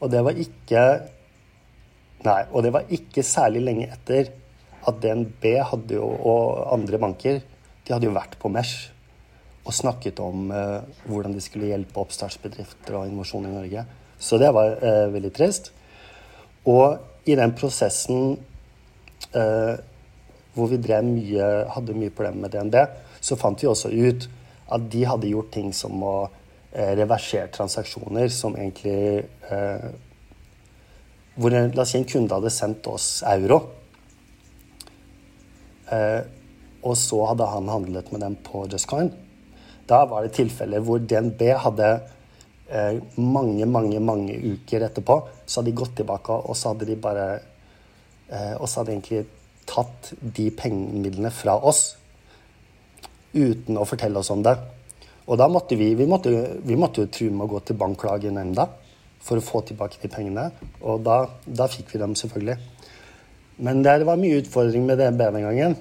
Og 0.03 0.09
det 0.11 0.19
var 0.25 0.35
ikke 0.35 0.81
Nei, 2.25 2.41
og 2.51 2.65
det 2.65 2.74
var 2.74 2.89
ikke 2.94 3.24
særlig 3.25 3.62
lenge 3.65 3.88
etter 3.94 4.32
at 4.86 5.00
DNB 5.01 5.46
hadde 5.72 5.98
jo, 5.98 6.05
og 6.05 6.74
andre 6.74 7.00
banker 7.01 7.41
de 7.86 7.94
hadde 7.94 8.08
jo 8.08 8.15
vært 8.15 8.38
på 8.41 8.50
Mesh 8.53 8.91
og 9.65 9.74
snakket 9.74 10.20
om 10.22 10.51
eh, 10.53 10.86
hvordan 11.10 11.34
de 11.34 11.41
skulle 11.41 11.72
hjelpe 11.72 12.01
oppstartsbedrifter 12.01 12.98
og 13.00 13.08
innovasjon 13.08 13.48
i 13.50 13.53
Norge. 13.53 13.86
Så 14.22 14.38
det 14.41 14.51
var 14.53 14.75
eh, 14.77 15.08
veldig 15.13 15.32
trist. 15.34 15.72
Og 16.70 17.00
i 17.25 17.38
den 17.38 17.53
prosessen 17.58 18.36
eh, 19.34 19.75
hvor 20.55 20.70
vi 20.70 20.79
mye, 20.79 21.50
hadde 21.74 21.98
mye 21.98 22.13
problemer 22.13 22.46
med 22.46 22.53
DNB, 22.53 22.77
så 23.25 23.38
fant 23.41 23.62
vi 23.62 23.70
også 23.70 23.89
ut 23.89 24.29
at 24.75 24.86
de 24.94 25.01
hadde 25.05 25.34
gjort 25.34 25.53
ting 25.53 25.74
som 25.74 25.98
å 26.05 26.15
Eh, 26.75 26.91
reversert 27.00 27.53
transaksjoner 27.55 28.27
som 28.36 28.55
egentlig 28.60 29.22
eh, 29.48 29.84
Hvor 31.35 31.51
la 31.51 31.83
oss 31.83 31.91
si 31.91 31.99
en 31.99 32.07
kunde 32.07 32.37
hadde 32.37 32.51
sendt 32.53 32.87
oss 32.87 33.09
euro. 33.27 33.59
Eh, 35.91 36.21
og 36.85 36.95
så 36.97 37.19
hadde 37.31 37.47
han 37.49 37.69
handlet 37.69 38.11
med 38.13 38.23
dem 38.23 38.37
på 38.45 38.65
JustCoin. 38.71 39.09
Da 39.89 40.05
var 40.09 40.23
det 40.25 40.35
tilfeller 40.37 40.83
hvor 40.85 41.01
DNB 41.01 41.41
hadde 41.61 41.89
eh, 42.69 43.01
mange, 43.19 43.65
mange 43.69 43.99
mange 43.99 44.37
uker 44.37 44.87
etterpå 44.87 45.19
så 45.45 45.59
hadde 45.59 45.71
de 45.71 45.77
gått 45.81 45.95
tilbake, 45.99 46.33
og 46.33 46.57
så 46.57 46.71
hadde 46.71 46.87
de 46.89 46.95
bare 46.97 47.25
eh, 47.35 48.55
Og 48.57 48.65
så 48.69 48.79
hadde 48.79 48.91
de 48.91 48.95
egentlig 48.95 49.25
tatt 49.65 50.13
de 50.21 50.47
pengemidlene 50.53 51.33
fra 51.33 51.57
oss 51.57 51.97
uten 53.35 53.77
å 53.77 53.85
fortelle 53.85 54.21
oss 54.21 54.31
om 54.31 54.41
det. 54.45 54.55
Og 55.25 55.37
da 55.41 55.49
måtte 55.51 55.75
vi, 55.75 55.91
vi 55.97 56.07
måtte, 56.07 56.31
vi 56.63 56.77
måtte 56.79 57.03
jo 57.03 57.11
true 57.11 57.33
med 57.33 57.47
å 57.47 57.53
gå 57.55 57.61
til 57.65 57.79
bankklagenemnda 57.81 58.67
for 59.25 59.41
å 59.41 59.44
få 59.44 59.63
tilbake 59.65 60.00
de 60.01 60.12
pengene. 60.12 60.50
Og 60.86 61.03
da, 61.05 61.24
da 61.46 61.67
fikk 61.72 61.94
vi 61.94 62.01
dem, 62.01 62.15
selvfølgelig. 62.17 62.58
Men 63.65 63.84
det, 63.86 64.01
var 64.05 64.20
mye 64.20 64.41
utfordring 64.41 64.86
med 64.86 65.00
DNB 65.00 65.22
den 65.38 65.46
gangen. 65.48 65.77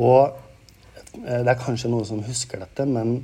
Og 0.00 0.30
eh, 1.24 1.42
det 1.44 1.52
er 1.52 1.60
kanskje 1.60 1.90
noen 1.92 2.08
som 2.08 2.22
husker 2.24 2.62
dette, 2.62 2.86
men 2.88 3.18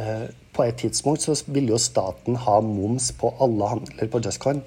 eh, 0.00 0.30
på 0.54 0.64
et 0.64 0.78
tidspunkt 0.80 1.24
så 1.24 1.36
ville 1.46 1.74
jo 1.74 1.80
staten 1.82 2.38
ha 2.46 2.60
moms 2.64 3.10
på 3.18 3.34
alle 3.42 3.68
handler 3.74 4.10
på 4.10 4.22
Justcoin. 4.24 4.62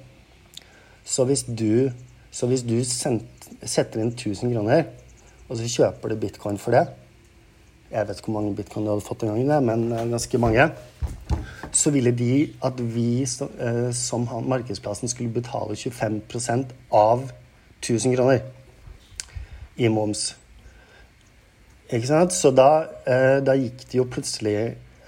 Så 1.04 1.24
hvis 1.28 1.42
du, 1.48 1.90
så 2.30 2.46
hvis 2.46 2.62
du 2.68 2.76
sendt, 2.84 3.48
setter 3.64 4.04
inn 4.04 4.12
1000 4.12 4.52
kroner, 4.52 4.86
og 5.48 5.56
så 5.56 5.68
kjøper 5.72 6.12
du 6.12 6.20
bitcoin 6.20 6.60
for 6.60 6.76
det, 6.76 6.84
jeg 7.88 8.04
vet 8.04 8.18
ikke 8.20 8.28
hvor 8.28 8.42
mange 8.42 8.52
bitcoin 8.56 8.84
du 8.84 8.92
hadde 8.92 9.06
fått 9.06 9.22
den 9.24 9.32
gangen, 9.32 9.64
men 9.64 9.92
eh, 9.96 10.08
ganske 10.12 10.40
mange. 10.44 10.68
Så 11.72 11.90
ville 11.90 12.12
de 12.16 12.48
at 12.64 12.80
vi 12.94 13.22
eh, 13.22 13.90
som 13.92 14.28
markedsplassen 14.48 15.08
skulle 15.08 15.32
betale 15.32 15.76
25% 15.76 16.74
av 16.92 17.30
1000 17.82 18.16
kroner 18.16 18.40
i 19.76 19.88
moms. 19.88 20.36
Ikke 21.88 22.06
sant? 22.06 22.32
Så 22.32 22.50
da, 22.50 22.84
eh, 23.06 23.38
da 23.44 23.56
gikk 23.56 23.86
det 23.86 23.98
jo 24.00 24.10
plutselig 24.10 24.58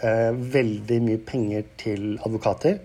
veldig 0.00 0.96
mye 1.04 1.18
penger 1.20 1.66
til 1.76 2.14
advokater. 2.24 2.78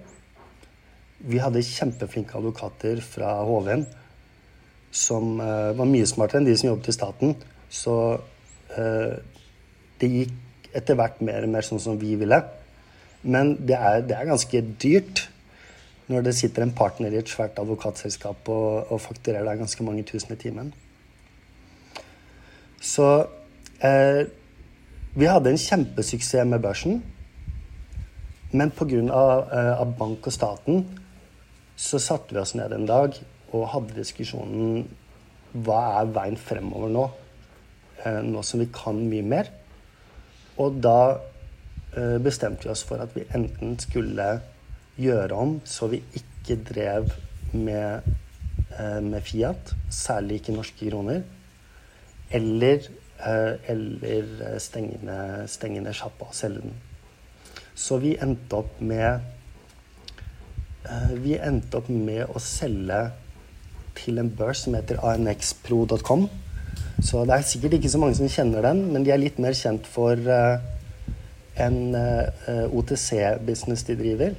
Vi 1.24 1.38
hadde 1.40 1.62
kjempeflinke 1.64 2.36
advokater 2.36 3.00
fra 3.00 3.38
HV-en 3.48 3.86
som 4.92 5.38
var 5.40 5.88
mye 5.88 6.10
smartere 6.12 6.42
enn 6.42 6.50
de 6.50 6.58
som 6.60 6.74
jobbet 6.74 6.90
i 6.92 6.96
staten. 6.98 7.32
Så 7.72 7.96
det 8.68 10.12
gikk 10.12 10.36
etter 10.76 11.00
hvert 11.00 11.24
mer 11.24 11.48
og 11.48 11.54
mer 11.56 11.64
sånn 11.64 11.80
som 11.80 11.96
vi 12.02 12.18
ville. 12.20 12.42
Men 13.26 13.56
det 13.68 13.78
er, 13.78 14.04
det 14.06 14.18
er 14.18 14.30
ganske 14.30 14.62
dyrt 14.82 15.26
når 16.12 16.28
det 16.28 16.36
sitter 16.38 16.62
en 16.62 16.74
partner 16.78 17.14
i 17.14 17.18
et 17.18 17.30
svært 17.30 17.58
advokatselskap 17.58 18.50
og, 18.54 18.92
og 18.94 19.02
fakturerer 19.02 19.48
deg 19.48 19.64
ganske 19.64 19.86
mange 19.86 20.06
tusen 20.06 20.36
i 20.36 20.40
timen. 20.40 20.70
Så 22.86 23.08
eh, 23.82 24.22
vi 25.18 25.30
hadde 25.30 25.50
en 25.50 25.62
kjempesuksess 25.62 26.46
med 26.46 26.62
børsen. 26.62 27.02
Men 28.56 28.72
pga. 28.72 29.02
Eh, 29.02 29.74
av 29.82 29.96
bank 29.98 30.30
og 30.30 30.34
staten 30.34 30.86
så 31.76 32.00
satte 32.00 32.36
vi 32.36 32.40
oss 32.40 32.54
ned 32.56 32.72
en 32.72 32.86
dag 32.88 33.18
og 33.56 33.70
hadde 33.74 33.98
diskusjonen 33.98 34.86
hva 35.66 35.80
er 36.02 36.12
veien 36.16 36.38
fremover 36.40 36.92
nå? 36.92 37.06
Eh, 38.04 38.22
nå 38.24 38.44
som 38.46 38.62
vi 38.62 38.70
kan 38.76 39.00
mye 39.10 39.26
mer. 39.26 39.50
Og 40.62 40.78
da 40.84 41.18
bestemte 41.96 42.68
vi 42.68 42.72
oss 42.74 42.84
for 42.84 43.00
at 43.00 43.14
vi 43.16 43.24
enten 43.36 43.78
skulle 43.80 44.26
gjøre 45.00 45.36
om 45.36 45.56
så 45.68 45.88
vi 45.92 46.02
ikke 46.16 46.58
drev 46.68 47.10
med 47.56 48.06
eh, 48.80 49.02
med 49.04 49.22
Fiat, 49.24 49.76
særlig 49.92 50.40
ikke 50.40 50.56
norske 50.56 50.90
kroner, 50.90 51.22
eller, 52.32 52.88
eh, 53.20 53.54
eller 53.72 54.60
stengende, 54.60 55.82
ned 55.84 55.94
sjappa 55.94 56.30
og 56.30 56.36
selge 56.36 56.62
den. 56.62 56.76
Så 57.76 58.00
vi 58.00 58.18
endte 58.22 58.62
opp 58.64 58.82
med 58.82 59.32
Vi 61.18 61.34
endte 61.34 61.80
opp 61.80 61.88
med 61.90 62.30
å 62.30 62.38
selge 62.38 63.00
til 63.98 64.20
en 64.22 64.30
børs 64.30 64.60
som 64.68 64.76
heter 64.78 65.00
anxpro.com. 65.02 66.28
Så 67.02 67.24
det 67.26 67.34
er 67.34 67.48
sikkert 67.50 67.74
ikke 67.80 67.90
så 67.90 67.98
mange 67.98 68.16
som 68.20 68.30
kjenner 68.30 68.62
den, 68.62 68.84
men 68.94 69.04
de 69.04 69.10
er 69.10 69.18
litt 69.18 69.40
mer 69.42 69.58
kjent 69.58 69.88
for 69.90 70.14
en 71.62 71.96
OTC-business 72.76 73.86
de 73.88 73.96
driver 74.00 74.36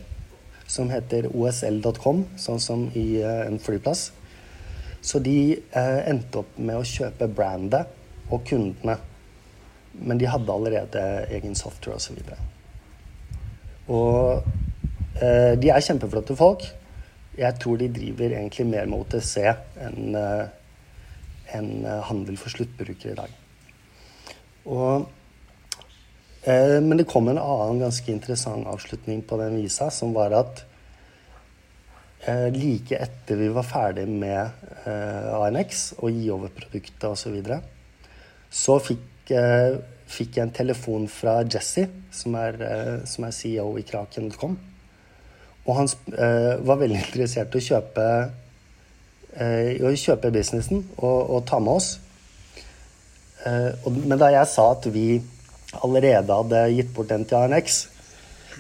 som 0.67 0.91
heter 0.91 1.29
osl.com, 1.31 2.25
sånn 2.39 2.63
som 2.63 2.87
i 2.99 3.07
eh, 3.23 3.43
en 3.47 3.59
flyplass. 3.63 4.11
Så 5.05 5.21
de 5.23 5.39
eh, 5.55 6.01
endte 6.11 6.43
opp 6.43 6.59
med 6.59 6.81
å 6.81 6.87
kjøpe 6.87 7.29
brandet 7.31 7.93
og 8.27 8.43
kundene. 8.49 8.99
Men 9.97 10.21
de 10.21 10.29
hadde 10.29 10.53
allerede 10.53 11.05
egen 11.33 11.55
software 11.57 12.01
osv. 12.01 12.19
Og, 12.19 12.27
så 12.27 13.95
og 13.97 15.23
eh, 15.23 15.55
de 15.61 15.71
er 15.71 15.87
kjempeflotte 15.87 16.37
folk. 16.37 16.67
Jeg 17.37 17.61
tror 17.63 17.79
de 17.79 17.93
driver 17.93 18.33
egentlig 18.33 18.67
mer 18.67 18.89
med 18.91 19.05
OTC 19.05 19.37
enn 19.87 20.19
eh, 20.19 20.47
en 21.55 21.71
eh, 21.87 22.03
handel 22.09 22.41
for 22.41 22.51
sluttbrukere 22.51 23.15
i 23.15 23.21
dag. 23.21 23.37
Og 24.67 25.07
Eh, 25.07 25.16
men 26.47 26.95
det 26.95 27.09
kom 27.11 27.27
en 27.29 27.41
annen 27.43 27.81
ganske 27.83 28.13
interessant 28.13 28.69
avslutning 28.71 29.25
på 29.27 29.39
den 29.41 29.57
visa, 29.59 29.89
som 29.91 30.13
var 30.15 30.31
at 30.39 30.61
eh, 32.23 32.47
like 32.55 32.95
etter 33.03 33.41
vi 33.41 33.49
var 33.51 33.67
ferdig 33.67 34.05
med 34.07 34.39
eh, 34.87 35.33
ANX 35.35 35.89
og 35.99 36.15
gi 36.15 36.31
over 36.31 36.55
produktet 36.55 37.09
osv., 37.09 37.25
så, 37.25 37.35
videre, 37.35 37.59
så 38.47 38.79
fikk, 38.79 39.35
fikk, 40.07 40.39
jeg 40.39 40.45
en 40.45 40.55
telefon 40.55 41.11
fra 41.11 41.41
Jesse, 41.43 41.89
som 42.15 42.39
er, 42.39 42.63
som 43.11 43.27
er 43.27 43.35
CEO 43.35 43.73
i 43.81 43.83
Kraken.com. 43.83 44.55
Og 45.67 45.75
han 45.75 45.91
var 46.63 46.79
veldig 46.79 47.01
interessert 47.03 47.57
i 47.59 47.59
å 47.59 47.67
kjøpe, 47.73 48.05
å 49.83 49.97
kjøpe 49.99 50.31
businessen 50.31 50.85
og, 50.95 51.19
og 51.27 51.41
ta 51.51 51.59
med 51.59 51.75
oss. 51.75 51.97
men 54.07 54.15
da 54.23 54.31
jeg 54.31 54.47
sa 54.55 54.71
at 54.77 54.87
vi 54.95 55.09
allerede 55.75 56.33
hadde 56.33 56.63
gitt 56.77 56.93
bort 56.95 57.11
den 57.11 57.27
til 57.29 57.39
ANX, 57.39 57.87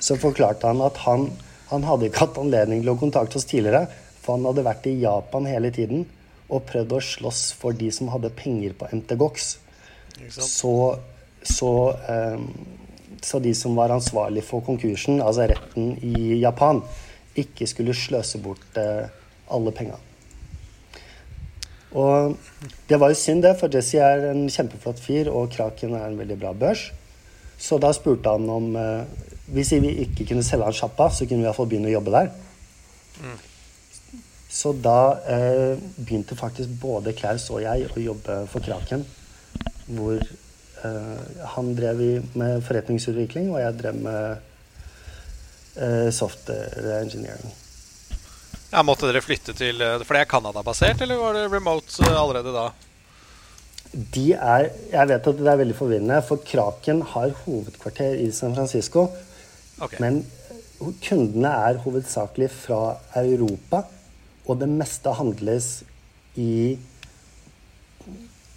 så 0.00 0.16
forklarte 0.20 0.68
han 0.68 0.82
at 0.84 0.98
han, 1.06 1.30
han 1.70 1.86
hadde 1.86 2.08
ikke 2.08 2.24
hatt 2.26 2.40
anledning 2.40 2.82
til 2.82 2.92
å 2.92 3.00
kontakte 3.00 3.38
oss 3.40 3.48
tidligere, 3.48 3.86
for 4.20 4.36
han 4.36 4.48
hadde 4.48 4.66
vært 4.66 4.88
i 4.90 4.98
Japan 5.04 5.46
hele 5.48 5.70
tiden 5.74 6.04
og 6.46 6.66
prøvd 6.68 6.94
å 6.94 7.02
slåss 7.02 7.42
for 7.58 7.76
de 7.76 7.90
som 7.94 8.10
hadde 8.12 8.34
penger 8.36 8.74
på 8.78 8.88
MTGOX. 8.92 9.46
Så, 10.30 10.72
så, 11.42 11.72
um, 12.08 12.46
så, 13.22 13.40
de 13.42 13.52
som 13.54 13.74
var 13.76 13.94
ansvarlig 13.94 14.44
for 14.46 14.64
konkursen, 14.66 15.20
altså 15.20 15.48
retten 15.50 15.96
i 16.06 16.38
Japan, 16.40 16.80
ikke 17.36 17.68
skulle 17.68 17.96
sløse 17.96 18.40
bort 18.42 18.78
uh, 18.80 19.08
alle 19.52 19.74
penga. 19.76 19.98
Og 21.94 22.36
det 22.88 22.98
var 23.00 23.12
jo 23.12 23.18
synd, 23.18 23.44
det, 23.44 23.54
for 23.60 23.72
Jesse 23.72 24.02
er 24.02 24.30
en 24.32 24.46
kjempeflott 24.50 25.00
fyr, 25.00 25.30
og 25.30 25.52
Kraken 25.54 25.94
er 25.94 26.08
en 26.08 26.18
veldig 26.18 26.38
bra 26.40 26.52
børs. 26.56 26.88
Så 27.58 27.78
da 27.80 27.92
spurte 27.96 28.34
han 28.34 28.48
om 28.52 28.74
eh, 28.76 29.04
Hvis 29.46 29.70
vi 29.80 29.94
ikke 30.02 30.26
kunne 30.28 30.42
selge 30.44 30.66
han 30.66 30.74
sjappa, 30.74 31.06
så 31.08 31.24
kunne 31.24 31.44
vi 31.44 31.46
iallfall 31.46 31.68
begynne 31.70 31.88
å 31.88 31.94
jobbe 31.94 32.12
der. 32.16 32.32
Mm. 33.22 33.36
Så 34.56 34.72
da 34.82 34.98
eh, 35.30 35.78
begynte 35.96 36.36
faktisk 36.36 36.74
både 36.82 37.14
Klaus 37.16 37.46
og 37.54 37.62
jeg 37.62 37.86
å 37.86 38.02
jobbe 38.02 38.40
for 38.50 38.64
Kraken. 38.64 39.04
Hvor 39.86 40.18
eh, 40.18 41.44
han 41.54 41.70
drev 41.78 42.02
med 42.34 42.64
forretningsutvikling, 42.66 43.52
og 43.54 43.62
jeg 43.62 43.78
drev 43.78 44.02
med 44.08 44.20
eh, 45.76 46.10
software 46.10 46.98
engineering. 47.04 47.54
Ja, 48.70 48.82
Måtte 48.82 49.08
dere 49.08 49.22
flytte 49.24 49.54
til 49.56 49.80
eh, 49.82 50.00
For 50.02 50.16
det 50.16 50.24
er 50.24 50.30
Canada-basert, 50.30 51.02
eller 51.04 51.20
var 51.20 51.36
det 51.38 51.46
remote 51.52 52.02
eh, 52.02 52.16
allerede 52.18 52.54
da? 52.54 52.66
De 53.92 54.26
er 54.34 54.70
Jeg 54.92 55.10
vet 55.12 55.28
at 55.30 55.38
det 55.38 55.52
er 55.52 55.60
veldig 55.62 55.76
forvirrende, 55.78 56.22
for 56.26 56.42
Kraken 56.44 57.04
har 57.14 57.34
hovedkvarter 57.44 58.18
i 58.20 58.30
San 58.34 58.56
Francisco. 58.56 59.06
Okay. 59.78 60.00
Men 60.02 60.24
kundene 61.04 61.52
er 61.68 61.78
hovedsakelig 61.80 62.50
fra 62.52 62.98
Europa, 63.16 63.84
og 64.46 64.60
det 64.60 64.68
meste 64.68 65.14
handles 65.16 65.70
i, 66.36 66.76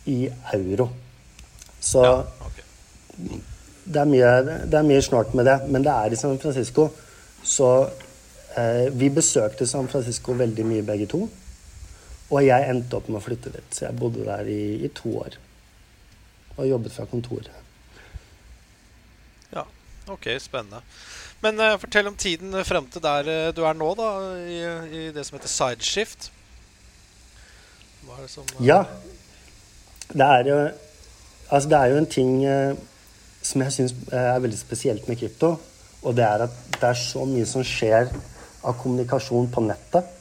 i 0.06 0.18
euro. 0.54 0.90
Så 1.80 2.04
ja, 2.04 2.18
okay. 2.44 2.66
det, 3.86 4.02
er 4.02 4.12
mye, 4.12 4.34
det 4.68 4.80
er 4.82 4.90
mye 4.90 5.06
snort 5.06 5.32
med 5.38 5.48
det, 5.48 5.58
men 5.72 5.86
det 5.86 5.94
er 5.94 6.12
i 6.12 6.20
San 6.20 6.40
Francisco. 6.42 6.90
Så 7.44 7.70
vi 8.98 9.10
besøkte 9.14 9.68
San 9.70 9.88
Francisco 9.92 10.34
veldig 10.34 10.64
mye 10.66 10.86
begge 10.88 11.06
to. 11.12 11.28
Og 12.30 12.46
jeg 12.46 12.70
endte 12.70 12.98
opp 12.98 13.08
med 13.10 13.20
å 13.20 13.26
flytte 13.26 13.52
dit, 13.54 13.70
så 13.74 13.88
jeg 13.88 13.98
bodde 13.98 14.26
der 14.28 14.50
i, 14.50 14.86
i 14.86 14.90
to 14.94 15.16
år. 15.18 15.38
Og 16.60 16.68
jobbet 16.70 16.94
fra 16.94 17.08
kontoret. 17.10 17.50
Ja, 19.54 19.64
ok, 20.12 20.28
spennende. 20.42 20.84
Men 21.42 21.62
uh, 21.62 21.78
fortell 21.82 22.10
om 22.12 22.18
tiden 22.20 22.54
frem 22.68 22.90
til 22.92 23.02
der 23.02 23.30
uh, 23.30 23.48
du 23.56 23.64
er 23.66 23.78
nå, 23.78 23.90
da, 23.98 24.10
i, 24.44 24.60
i, 24.92 25.04
det 25.16 25.26
som 25.26 25.40
heter 25.40 25.50
sideshift. 25.50 26.30
Hva 28.06 28.20
er 28.20 28.28
det 28.28 28.32
som 28.36 28.46
uh... 28.46 28.62
Ja. 28.66 28.84
Det 30.10 30.26
er 30.26 30.48
jo 30.54 30.62
Altså, 31.50 31.70
det 31.70 31.78
er 31.80 31.90
jo 31.90 31.98
en 31.98 32.06
ting 32.06 32.34
som 33.42 33.62
jeg 33.64 33.74
syns 33.74 33.94
er 34.14 34.36
veldig 34.38 34.58
spesielt 34.60 35.08
med 35.10 35.18
krypto. 35.18 35.56
Og 36.06 36.14
det 36.14 36.22
er 36.22 36.44
at 36.46 36.60
det 36.76 36.92
er 36.92 37.00
så 37.00 37.24
mye 37.26 37.48
som 37.50 37.64
skjer 37.66 38.12
av 38.64 38.78
kommunikasjon 38.82 39.50
på 39.54 39.64
nettet. 39.66 40.16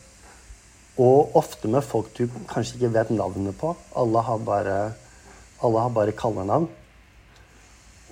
Og 0.98 1.36
ofte 1.38 1.70
med 1.70 1.84
folk 1.86 2.10
du 2.16 2.26
kanskje 2.50 2.78
ikke 2.78 2.94
vet 2.96 3.10
navnet 3.14 3.54
på. 3.58 3.74
Alle 3.98 4.22
har 4.26 4.38
bare, 4.42 4.78
alle 5.62 5.84
har 5.84 5.94
bare 5.94 6.14
kallenavn. 6.18 6.66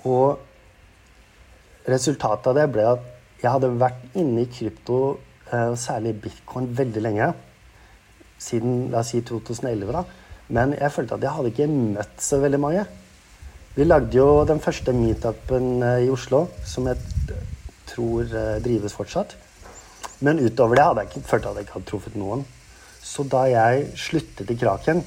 Og 0.07 0.37
resultatet 1.87 2.47
av 2.51 2.55
det 2.55 2.67
ble 2.71 2.85
at 2.93 3.09
jeg 3.41 3.51
hadde 3.53 3.73
vært 3.79 4.15
inne 4.17 4.45
i 4.45 4.51
krypto, 4.51 5.17
eh, 5.51 5.75
særlig 5.75 6.15
bitcoin, 6.21 6.71
veldig 6.77 7.03
lenge. 7.03 7.33
Siden 8.39 8.89
la 8.91 8.99
oss 8.99 9.11
si 9.11 9.21
2011, 9.21 9.91
da. 9.91 10.03
Men 10.49 10.73
jeg 10.73 10.91
følte 10.91 11.15
at 11.15 11.21
jeg 11.21 11.35
hadde 11.35 11.51
ikke 11.51 11.67
møtt 11.67 12.23
så 12.23 12.39
veldig 12.39 12.59
mange. 12.59 12.85
Vi 13.75 13.83
lagde 13.83 14.17
jo 14.17 14.45
den 14.47 14.59
første 14.59 14.93
meetupen 14.93 15.83
eh, 15.83 16.05
i 16.07 16.09
Oslo, 16.09 16.47
som 16.65 16.87
jeg 16.87 16.97
tror 17.85 18.23
eh, 18.23 18.63
drives 18.63 18.95
fortsatt. 18.95 19.35
Men 20.19 20.41
utover 20.41 20.77
det 20.77 20.85
hadde 20.85 21.03
jeg 21.03 21.11
ikke 21.11 21.29
følt 21.29 21.45
at 21.45 21.57
jeg 21.57 21.67
ikke 21.67 21.77
hadde 21.77 21.89
truffet 21.91 22.17
noen. 22.17 22.45
Så 23.03 23.23
da 23.29 23.43
jeg 23.51 23.87
sluttet 23.99 24.49
i 24.51 24.57
Kraken, 24.57 25.03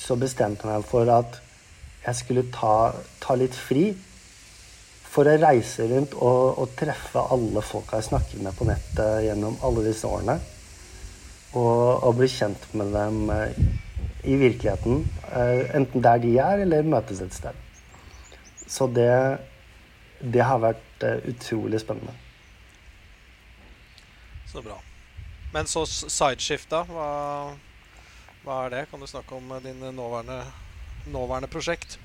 så 0.00 0.16
bestemte 0.18 0.66
jeg 0.66 0.80
meg 0.80 0.86
for 0.88 1.10
at 1.14 1.40
jeg 2.06 2.16
skulle 2.18 2.46
ta, 2.52 2.92
ta 3.20 3.36
litt 3.38 3.56
fri 3.56 3.90
for 5.10 5.26
å 5.26 5.36
reise 5.42 5.86
rundt 5.90 6.14
og, 6.14 6.60
og, 6.62 6.72
treffe 6.78 7.22
alle 7.34 7.62
folka 7.66 7.98
jeg 7.98 8.08
snakker 8.10 8.42
med 8.44 8.56
på 8.56 8.66
nettet 8.68 9.24
gjennom 9.26 9.58
alle 9.66 9.84
disse 9.88 10.08
årene. 10.08 10.38
Og, 11.58 12.06
og 12.06 12.14
bli 12.20 12.28
kjent 12.30 12.68
med 12.78 12.92
dem 12.94 13.24
uh, 13.26 13.50
i 14.22 14.36
virkeligheten. 14.38 15.02
Uh, 15.26 15.66
enten 15.74 16.04
der 16.04 16.22
de 16.22 16.36
er, 16.38 16.62
eller 16.62 16.86
møtes 16.86 17.22
et 17.24 17.34
sted. 17.34 17.58
Så 18.70 18.86
det, 18.94 19.10
det 20.22 20.46
har 20.46 20.62
vært 20.62 21.06
uh, 21.06 21.18
utrolig 21.32 21.82
spennende. 21.82 22.14
Så 24.52 24.62
bra. 24.62 24.80
Men 25.52 25.66
så 25.66 25.84
sideshift, 25.86 26.70
da. 26.70 26.82
Hva, 26.88 27.08
hva, 28.44 28.56
er 28.64 28.72
det? 28.74 28.84
Kan 28.90 29.02
du 29.02 29.06
snakke 29.06 29.34
om 29.34 29.52
din 29.62 29.82
nåværende, 29.94 30.44
nåværende 31.06 31.48
prosjekt? 31.48 31.98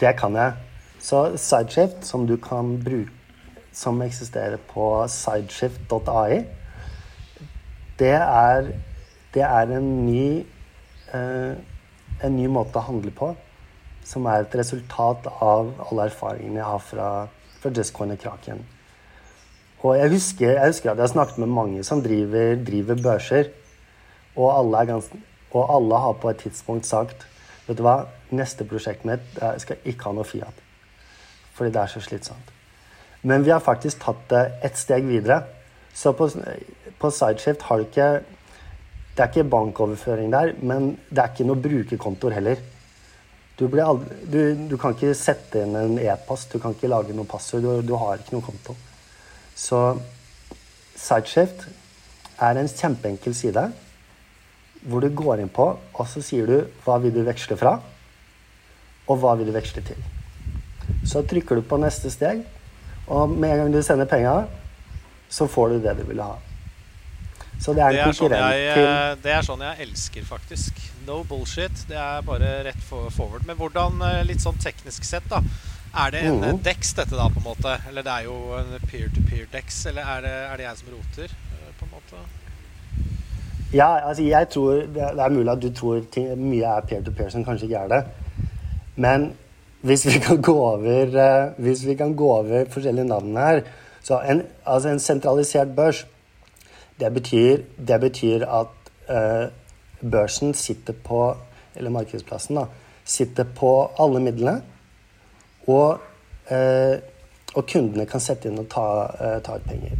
Det 0.00 0.16
kan 0.18 0.34
jeg. 0.34 0.56
Så 0.98 1.36
sideshift, 1.36 2.06
som 2.06 2.26
du 2.26 2.36
kan 2.36 2.80
bruke 2.84 3.10
Som 3.74 4.02
eksisterer 4.02 4.56
på 4.70 5.08
sideshift.ai, 5.08 6.44
det 7.98 8.12
det 9.34 9.42
er 9.42 9.72
en 9.76 10.06
ny 10.06 10.44
eh, 11.12 11.56
en 12.22 12.36
ny 12.36 12.46
måte 12.46 12.78
å 12.78 12.86
handle 12.86 13.10
på. 13.10 13.32
Som 14.04 14.28
er 14.30 14.44
et 14.44 14.54
resultat 14.54 15.26
av 15.32 15.72
alle 15.88 16.06
erfaringene 16.10 16.60
jeg 16.60 16.68
har 16.68 16.84
fra, 16.84 17.08
fra 17.60 17.72
Justcoin 17.74 18.14
og 18.14 18.20
Kraken. 18.20 18.62
Og 19.84 19.98
jeg 19.98 20.14
husker, 20.14 20.50
jeg 20.50 20.72
husker, 20.72 20.90
at 20.90 20.96
jeg 20.96 21.02
har 21.02 21.12
snakket 21.12 21.38
med 21.42 21.52
mange 21.52 21.84
som 21.84 22.00
driver, 22.02 22.56
driver 22.64 23.02
børser. 23.02 23.50
Og 24.36 24.48
alle, 24.58 24.86
ganske, 24.88 25.18
og 25.52 25.74
alle, 25.76 25.98
har 26.06 26.12
på 26.12 26.30
et 26.30 26.36
tidspunkt 26.36 26.86
sagt 26.86 27.26
Vet 27.66 27.78
du 27.78 27.84
hva, 27.84 28.02
neste 28.36 28.64
prosjektet 28.68 29.06
mitt 29.08 29.38
jeg 29.40 29.60
skal 29.62 29.86
ikke 29.88 30.04
ha 30.04 30.10
noe 30.12 30.26
Fiat. 30.28 30.56
Fordi 31.56 31.70
det 31.72 31.80
er 31.80 31.92
så 31.92 32.02
slitsomt. 32.04 32.50
Men 33.24 33.44
vi 33.44 33.52
har 33.54 33.62
faktisk 33.64 34.02
tatt 34.02 34.26
det 34.28 34.42
et 34.68 34.76
steg 34.76 35.06
videre. 35.08 35.38
Så 35.94 36.12
på, 36.12 36.28
på 37.00 37.10
Sideshift 37.10 37.64
har 37.68 37.80
du 37.80 37.86
ikke 37.86 38.08
Det 39.14 39.22
er 39.22 39.28
ikke 39.30 39.44
bankoverføring 39.48 40.32
der, 40.32 40.52
men 40.60 40.96
det 41.08 41.18
er 41.22 41.28
ikke 41.30 41.44
noe 41.46 41.62
brukerkontoer 41.62 42.34
heller. 42.34 42.56
Du, 43.58 43.68
aldri, 43.78 44.16
du, 44.26 44.38
du, 44.70 44.74
kan 44.76 44.96
ikke 44.96 45.14
sette 45.14 45.60
inn 45.62 45.76
en 45.78 46.00
e-post, 46.02 46.50
du 46.50 46.58
kan 46.58 46.74
ikke 46.74 46.90
lage 46.90 47.14
noe 47.14 47.28
passord. 47.30 47.62
Du, 47.62 47.78
du, 47.86 47.94
har 47.94 48.18
ikke 48.18 48.34
noe 48.34 48.42
konto. 48.42 48.74
Så 49.54 49.80
Sideshift 50.98 51.66
er 52.42 52.58
en 52.58 52.68
kjempeenkel 52.70 53.34
side 53.36 53.68
hvor 54.84 55.00
du 55.00 55.08
går 55.16 55.40
inn 55.40 55.52
på, 55.52 55.64
og 55.80 56.08
så 56.10 56.20
sier 56.20 56.48
du 56.48 56.56
hva 56.84 56.98
vil 57.00 57.14
du 57.14 57.22
veksle 57.24 57.56
fra, 57.56 57.78
og 59.08 59.20
hva 59.22 59.32
vil 59.40 59.48
du 59.48 59.54
veksle 59.54 59.80
til. 59.86 60.00
Så 61.08 61.22
trykker 61.24 61.56
du 61.56 61.64
på 61.64 61.78
neste 61.80 62.12
steg, 62.12 62.42
og 63.08 63.32
med 63.32 63.54
en 63.54 63.62
gang 63.62 63.72
du 63.72 63.80
sender 63.84 64.08
penga, 64.10 64.42
så 65.32 65.48
får 65.48 65.72
du 65.72 65.86
det 65.86 65.96
du 66.02 66.04
vil 66.10 66.20
ha. 66.20 66.34
Så 67.64 67.72
det 67.72 67.84
er 67.84 67.94
en 67.94 67.96
det 67.96 68.04
konkurrent 68.10 68.42
sånn 68.42 68.50
jeg, 68.50 68.78
eh, 68.82 69.16
Det 69.22 69.32
er 69.32 69.44
sånn 69.46 69.62
jeg 69.64 69.86
elsker, 69.86 70.24
faktisk. 70.28 70.80
No 71.06 71.20
bullshit. 71.24 71.84
Det 71.88 71.96
er 71.96 72.24
bare 72.26 72.50
rett 72.66 72.82
forward. 72.88 73.46
Men 73.46 73.56
hvordan, 73.56 74.02
eh, 74.02 74.24
litt 74.26 74.42
sånn 74.42 74.58
teknisk 74.60 75.06
sett, 75.06 75.28
da 75.30 75.40
Er 75.94 76.10
det 76.10 76.22
en 76.26 76.40
mm. 76.40 76.62
Dex, 76.66 76.94
dette, 76.98 77.14
da, 77.16 77.28
på 77.30 77.38
en 77.38 77.46
måte? 77.46 77.76
Eller 77.88 78.02
det 78.02 78.12
er 78.12 78.24
jo 78.26 78.34
en 78.58 78.72
peer-to-peer-Dex, 78.90 79.86
eller 79.86 80.02
er 80.16 80.24
det, 80.24 80.32
er 80.32 80.56
det, 80.56 80.66
jeg 80.66 80.80
som 80.80 80.88
roter, 80.94 81.36
eh, 81.54 81.70
på 81.78 81.86
en 81.86 81.94
måte? 81.94 82.24
Ja, 83.74 84.08
altså 84.08 84.22
jeg 84.22 84.48
tror 84.48 84.72
Det 84.94 85.02
er 85.02 85.32
mulig 85.34 85.50
at 85.50 85.62
du 85.62 85.70
tror 85.74 86.02
ting, 86.12 86.28
mye 86.38 86.66
er 86.76 86.88
peer-to-peer 86.88 87.30
som 87.30 87.46
kanskje 87.46 87.70
ikke 87.70 87.84
er 87.86 87.94
det. 87.94 88.02
Men 88.96 89.32
hvis 89.84 90.06
vi 90.06 90.18
kan 90.18 90.42
gå 90.42 90.54
over, 90.58 91.54
hvis 91.58 91.86
vi 91.86 91.94
kan 91.94 92.14
gå 92.16 92.28
over 92.32 92.68
forskjellige 92.70 93.04
navn 93.04 93.36
her 93.36 93.60
så 94.04 94.20
en, 94.20 94.42
altså 94.66 94.88
en 94.88 95.00
sentralisert 95.00 95.70
børs 95.76 96.04
det 97.00 97.10
betyr, 97.14 97.62
det 97.88 98.00
betyr 98.00 98.44
at 98.46 98.90
uh, 99.10 99.50
børsen 100.10 100.54
sitter 100.54 100.92
på 100.92 101.36
Eller 101.76 101.90
markedsplassen, 101.90 102.54
da. 102.54 102.68
Sitter 103.04 103.44
på 103.44 103.90
alle 103.98 104.20
midlene. 104.20 104.60
Og, 105.70 106.00
uh, 106.50 106.96
og 107.54 107.62
kundene 107.70 108.08
kan 108.10 108.22
sette 108.22 108.50
inn 108.50 108.60
og 108.60 108.68
ta, 108.72 108.88
uh, 109.20 109.38
ta 109.44 109.58
ut 109.58 109.68
penger. 109.68 109.96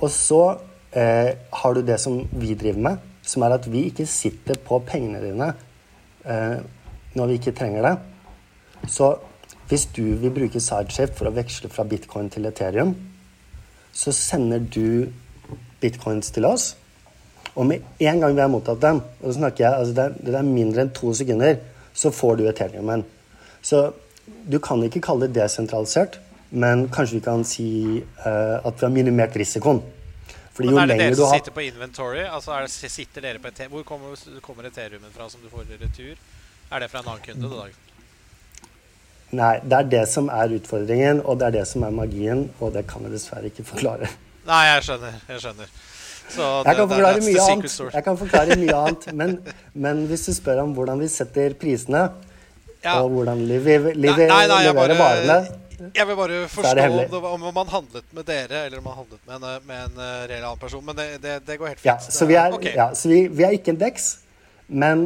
Og 0.00 0.10
så 0.12 0.44
har 0.92 1.72
du 1.72 1.78
det 1.80 1.94
som 2.02 2.18
vi 2.36 2.52
driver 2.52 2.82
med, 2.84 3.04
som 3.24 3.46
er 3.46 3.54
at 3.54 3.64
vi 3.72 3.86
ikke 3.88 4.04
sitter 4.04 4.58
på 4.60 4.76
pengene 4.84 5.22
dine 5.22 5.46
når 7.16 7.30
vi 7.30 7.38
ikke 7.38 7.54
trenger 7.56 7.86
det. 7.86 7.92
Så 8.92 9.14
hvis 9.70 9.86
du 9.96 10.02
vil 10.20 10.34
bruke 10.34 10.60
Sideshift 10.60 11.16
for 11.16 11.30
å 11.30 11.32
veksle 11.32 11.70
fra 11.72 11.86
bitcoin 11.88 12.28
til 12.28 12.44
Ethereum, 12.50 12.92
så 13.92 14.12
sender 14.12 14.60
du 14.60 15.08
bitcoins 15.80 16.28
til 16.34 16.44
oss. 16.44 16.74
Og 17.54 17.66
med 17.68 17.84
en 18.00 18.20
gang 18.20 18.34
vi 18.34 18.40
har 18.40 18.50
mottatt 18.52 18.80
dem, 18.82 19.02
og 19.20 19.26
så 19.28 19.38
snakker 19.38 19.64
jeg, 19.64 19.72
altså 19.72 20.10
det, 20.20 20.34
er, 20.34 20.46
mindre 20.46 20.86
enn 20.86 20.92
to 20.96 21.12
sekunder, 21.16 21.58
så 21.94 22.12
får 22.12 22.38
du 22.38 22.46
Ethereumen. 22.48 23.04
Så 23.62 23.90
du 24.24 24.58
kan 24.62 24.82
ikke 24.86 25.02
kalle 25.04 25.28
det 25.28 25.40
desentralisert, 25.40 26.18
men 26.50 26.86
kanskje 26.92 27.18
vi 27.18 27.24
kan 27.24 27.44
si 27.48 27.68
uh, 28.02 28.58
at 28.60 28.74
vi 28.78 28.86
har 28.86 28.92
minimert 28.92 29.36
risikoen. 29.36 29.82
Fordi 30.52 30.68
men 30.68 30.82
er 30.82 30.90
det 30.92 30.98
dere 31.00 31.16
som 31.16 31.30
har... 31.30 31.38
sitter 31.40 31.54
på 31.56 31.64
inventory? 31.64 32.24
Altså 32.26 32.58
det, 32.60 32.90
sitter 32.92 33.24
dere 33.24 33.40
på 33.40 33.48
et, 33.48 33.62
Hvor 33.72 33.86
kommer, 33.88 34.18
kommer 34.44 34.68
Ethereumen 34.68 35.14
fra 35.14 35.30
som 35.32 35.40
du 35.40 35.48
får 35.48 35.64
i 35.72 35.78
retur? 35.80 36.18
Er 36.70 36.84
det 36.84 36.90
fra 36.92 37.00
en 37.00 37.08
annen 37.08 37.24
kunde? 37.24 37.48
Da? 37.48 37.70
Nei, 39.32 39.54
det 39.64 39.78
er 39.78 39.88
det 39.94 40.02
som 40.12 40.28
er 40.28 40.52
utfordringen, 40.58 41.22
og 41.24 41.38
det 41.40 41.46
er 41.46 41.54
det 41.56 41.64
som 41.70 41.86
er 41.86 41.94
magien, 41.96 42.44
og 42.60 42.74
det 42.74 42.84
kan 42.90 43.06
jeg 43.06 43.14
dessverre 43.14 43.48
ikke 43.48 43.64
forklare. 43.64 44.10
Nei, 44.44 44.60
jeg 44.68 44.84
skjønner. 44.88 45.16
Jeg 45.30 45.40
skjønner. 45.46 45.72
Så 46.32 46.48
jeg, 46.66 46.76
kan 46.76 46.88
forklare 46.88 47.22
mye 47.24 47.46
annet, 47.46 47.78
jeg 47.94 48.04
kan 48.04 48.18
forklare 48.20 48.56
mye 48.60 48.76
annet, 48.76 49.06
men, 49.16 49.34
men, 49.72 50.04
hvis 50.08 50.26
du 50.28 50.32
spør 50.36 50.62
om 50.62 50.76
hvordan 50.76 51.00
vi 51.00 51.08
setter 51.12 51.56
prisene, 51.60 52.06
ja. 52.82 52.98
og 53.00 53.10
hvordan 53.14 53.42
vi, 53.48 53.58
vi 53.58 53.76
nei, 53.94 54.14
nei, 54.26 54.46
nei, 54.50 54.62
leverer 54.68 54.98
varene 54.98 55.42
jeg 55.82 56.06
vil 56.06 56.14
bare 56.14 56.42
forstå 56.46 57.18
om, 57.26 57.46
man 57.56 57.70
handlet 57.72 58.04
med 58.14 58.26
dere 58.28 58.66
eller 58.68 58.78
om 58.78 58.84
man 58.86 59.00
handlet 59.00 59.22
med 59.26 59.34
en, 59.40 59.64
med 59.66 59.80
en 59.80 59.96
uh, 59.98 60.20
reell 60.30 60.44
annen 60.44 60.60
person. 60.60 60.84
Men 60.86 60.94
det, 60.94 61.06
det, 61.24 61.32
det 61.42 61.56
går 61.58 61.72
helt 61.72 61.80
fint. 61.80 61.88
Ja, 61.88 61.96
så 61.98 62.28
vi 62.28 62.36
er, 62.38 62.54
okay. 62.54 62.76
ja, 62.78 62.86
så 62.94 63.10
vi, 63.10 63.24
vi 63.26 63.42
er 63.42 63.56
ikke 63.56 63.74
en 63.74 63.80
DEX, 63.80 64.06
men 64.70 65.02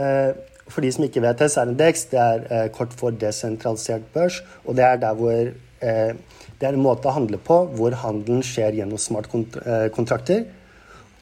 uh, 0.00 0.32
for 0.66 0.82
de 0.82 0.90
som 0.90 1.06
ikke 1.06 1.22
vet 1.22 1.38
det, 1.38 1.52
så 1.54 1.62
er 1.62 1.70
en 1.70 1.78
DEX 1.78 2.02
det 2.10 2.18
er 2.18 2.42
uh, 2.50 2.64
kort 2.74 2.98
for 2.98 3.14
desentralisert 3.14 4.10
børs. 4.16 4.40
Og 4.66 4.74
det 4.80 4.88
er 4.88 4.98
der 5.06 5.14
hvor 5.22 5.54
det 6.62 6.68
er 6.68 6.76
en 6.76 6.84
måte 6.84 7.10
å 7.10 7.16
handle 7.16 7.40
på 7.42 7.56
hvor 7.74 7.94
handelen 8.04 8.42
skjer 8.46 8.76
gjennom 8.78 9.00
smartkontrakter, 9.02 10.44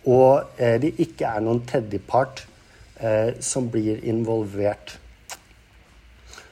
og 0.04 0.60
eh, 0.60 0.76
det 0.82 0.90
ikke 1.00 1.30
er 1.30 1.44
noen 1.44 1.62
tredjepart 1.68 2.42
eh, 3.00 3.32
som 3.40 3.70
blir 3.72 4.04
involvert. 4.04 4.98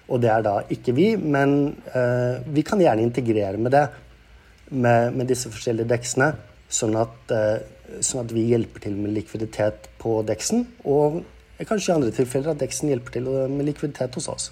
Og 0.09 0.23
det 0.23 0.31
er 0.33 0.45
da 0.45 0.55
ikke 0.73 0.95
vi, 0.97 1.09
men 1.21 1.75
eh, 1.93 2.45
vi 2.49 2.65
kan 2.67 2.81
gjerne 2.81 3.05
integrere 3.05 3.61
med 3.61 3.75
det, 3.77 3.87
med, 4.71 5.17
med 5.17 5.29
disse 5.29 5.51
forskjellige 5.53 5.89
deksene, 5.89 6.33
sånn 6.69 6.97
at, 7.01 7.33
sånn 8.05 8.27
at, 8.27 8.33
vi 8.37 8.43
hjelper 8.51 8.83
til 8.85 8.97
med 9.01 9.15
likviditet 9.17 9.87
på 10.01 10.19
deksen, 10.29 10.67
og 10.85 11.23
kanskje 11.65 11.93
i 11.93 11.95
andre 11.95 12.13
tilfeller 12.13 12.53
at 12.53 12.61
deksen 12.61 12.93
hjelper 12.93 13.17
til 13.17 13.31
med 13.49 13.65
likviditet 13.71 14.19
hos 14.21 14.29
oss. 14.29 14.51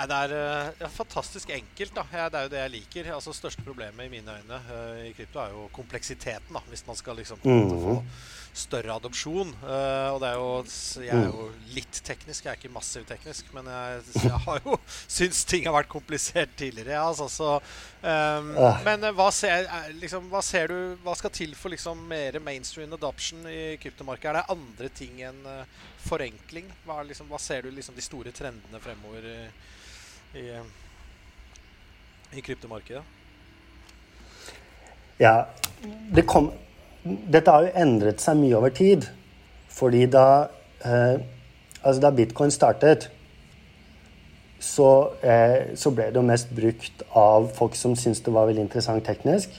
Nei, 0.00 0.06
det 0.08 0.16
er, 0.16 0.32
eh, 0.32 0.68
ja, 0.80 0.88
fantastisk 0.88 1.50
enkelt. 1.50 1.94
da. 1.94 2.04
Ja, 2.12 2.28
det 2.28 2.38
er 2.38 2.42
jo 2.42 2.48
det 2.48 2.60
jeg 2.60 2.70
liker. 2.70 3.12
Altså, 3.14 3.32
Største 3.36 3.62
problemet 3.62 4.06
i 4.06 4.08
mine 4.08 4.32
øyne 4.32 4.60
uh, 4.70 5.00
i 5.04 5.12
krypto 5.12 5.42
er 5.42 5.50
jo 5.52 5.68
kompleksiteten. 5.72 6.54
da, 6.54 6.62
Hvis 6.68 6.86
man 6.86 6.96
skal 6.96 7.16
liksom 7.16 7.38
mm. 7.44 7.70
få 7.70 8.02
større 8.60 8.94
adopsjon. 8.94 9.52
Uh, 9.62 10.14
og 10.14 10.20
det 10.22 10.30
er 10.30 10.38
jo, 10.38 10.50
Jeg 11.00 11.14
er 11.16 11.26
jo 11.26 11.46
mm. 11.48 11.62
litt 11.76 12.00
teknisk, 12.06 12.44
jeg 12.44 12.52
er 12.52 12.60
ikke 12.60 12.72
massivt 12.74 13.08
teknisk. 13.10 13.48
Men 13.56 13.70
jeg, 13.72 14.02
jeg 14.26 14.42
har 14.46 14.60
jo 14.66 14.76
syns 15.18 15.42
ting 15.48 15.68
har 15.68 15.76
vært 15.78 15.92
komplisert 15.92 16.52
tidligere. 16.60 16.94
Ja, 16.98 17.06
altså, 17.08 17.28
så, 17.32 17.56
um, 18.04 18.52
Men 18.86 19.08
hva 19.16 19.30
ser, 19.34 19.68
liksom, 20.00 20.28
hva 20.32 20.42
ser, 20.44 20.70
du 20.70 21.00
Hva 21.04 21.16
skal 21.18 21.32
til 21.34 21.56
for 21.58 21.72
liksom 21.72 22.04
mer 22.10 22.38
mainstream 22.44 22.92
adoption 22.96 23.46
i 23.50 23.76
kryptomarkedet? 23.80 24.30
Er 24.30 24.40
det 24.40 24.56
andre 24.56 24.92
ting 25.02 25.24
enn 25.30 25.42
uh, 25.48 25.80
forenkling? 26.06 26.68
Hva, 26.86 27.02
liksom, 27.08 27.28
hva, 27.32 27.40
ser 27.40 27.66
du 27.66 27.74
liksom 27.74 27.96
de 27.96 28.04
store 28.04 28.34
trendene 28.36 28.82
fremover? 28.82 29.26
i, 29.30 29.40
i, 30.38 30.50
eh, 30.50 30.62
i 32.32 32.40
kryptomarkedet? 32.40 33.02
Ja, 35.18 35.48
det 36.14 36.22
kom, 36.22 36.50
dette 37.04 37.50
har 37.50 37.66
jo 37.66 37.72
endret 37.82 38.20
seg 38.22 38.38
mye 38.40 38.58
over 38.58 38.74
tid. 38.74 39.06
Fordi 39.70 40.04
da, 40.10 40.26
eh, 40.84 41.22
altså 41.82 42.00
da 42.02 42.10
bitcoin 42.10 42.50
startet, 42.50 43.08
så, 44.60 45.10
eh, 45.22 45.72
så, 45.74 45.90
ble 45.90 46.10
det 46.10 46.20
jo 46.20 46.26
mest 46.26 46.50
brukt 46.52 47.02
av 47.16 47.48
folk 47.56 47.74
som 47.74 47.96
syntes 47.96 48.20
det 48.20 48.34
var 48.34 48.46
veldig 48.46 48.66
interessant 48.66 49.04
teknisk. 49.04 49.54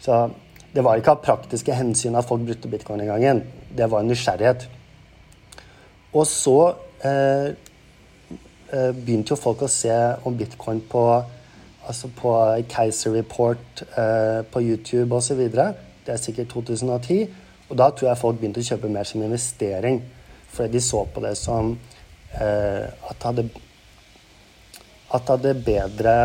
Så 0.00 0.30
det 0.74 0.84
var 0.84 0.96
ikke 0.96 1.14
av 1.14 1.22
praktiske 1.24 1.72
hensyn 1.72 2.16
at 2.16 2.28
folk 2.28 2.44
brukte 2.44 2.68
bitcoin 2.68 3.00
den 3.00 3.08
gangen. 3.08 3.44
Det 3.76 3.90
var 3.90 4.00
en 4.00 4.12
nysgjerrighet. 4.12 4.68
Og 6.12 6.26
så 6.26 6.74
eh, 7.04 7.54
Eh, 8.72 8.88
begynte 8.96 9.34
jo 9.34 9.36
folk 9.36 9.66
å 9.66 9.68
se 9.68 9.92
om 10.24 10.36
bitcoin 10.36 10.78
på, 10.88 11.00
altså 11.84 12.08
på 12.16 12.30
Keiser 12.72 13.12
Report 13.12 13.82
eh, 13.84 14.40
på 14.48 14.62
YouTube 14.64 15.18
osv. 15.18 15.42
Det 16.06 16.14
er 16.14 16.20
sikkert 16.20 16.52
2010. 16.52 17.26
Og 17.70 17.78
da 17.78 17.88
tror 17.90 18.08
jeg 18.10 18.20
folk 18.20 18.40
begynte 18.40 18.62
å 18.62 18.66
kjøpe 18.66 18.90
mer 18.92 19.08
som 19.08 19.22
investering. 19.22 20.00
Fordi 20.52 20.74
de 20.74 20.82
så 20.84 21.04
på 21.08 21.22
det 21.24 21.36
som 21.40 21.72
eh, 21.72 22.84
at 23.08 23.16
det 23.16 23.28
hadde 23.28 23.46
At 25.12 25.22
det 25.28 25.36
hadde 25.36 25.54
bedre 25.64 26.16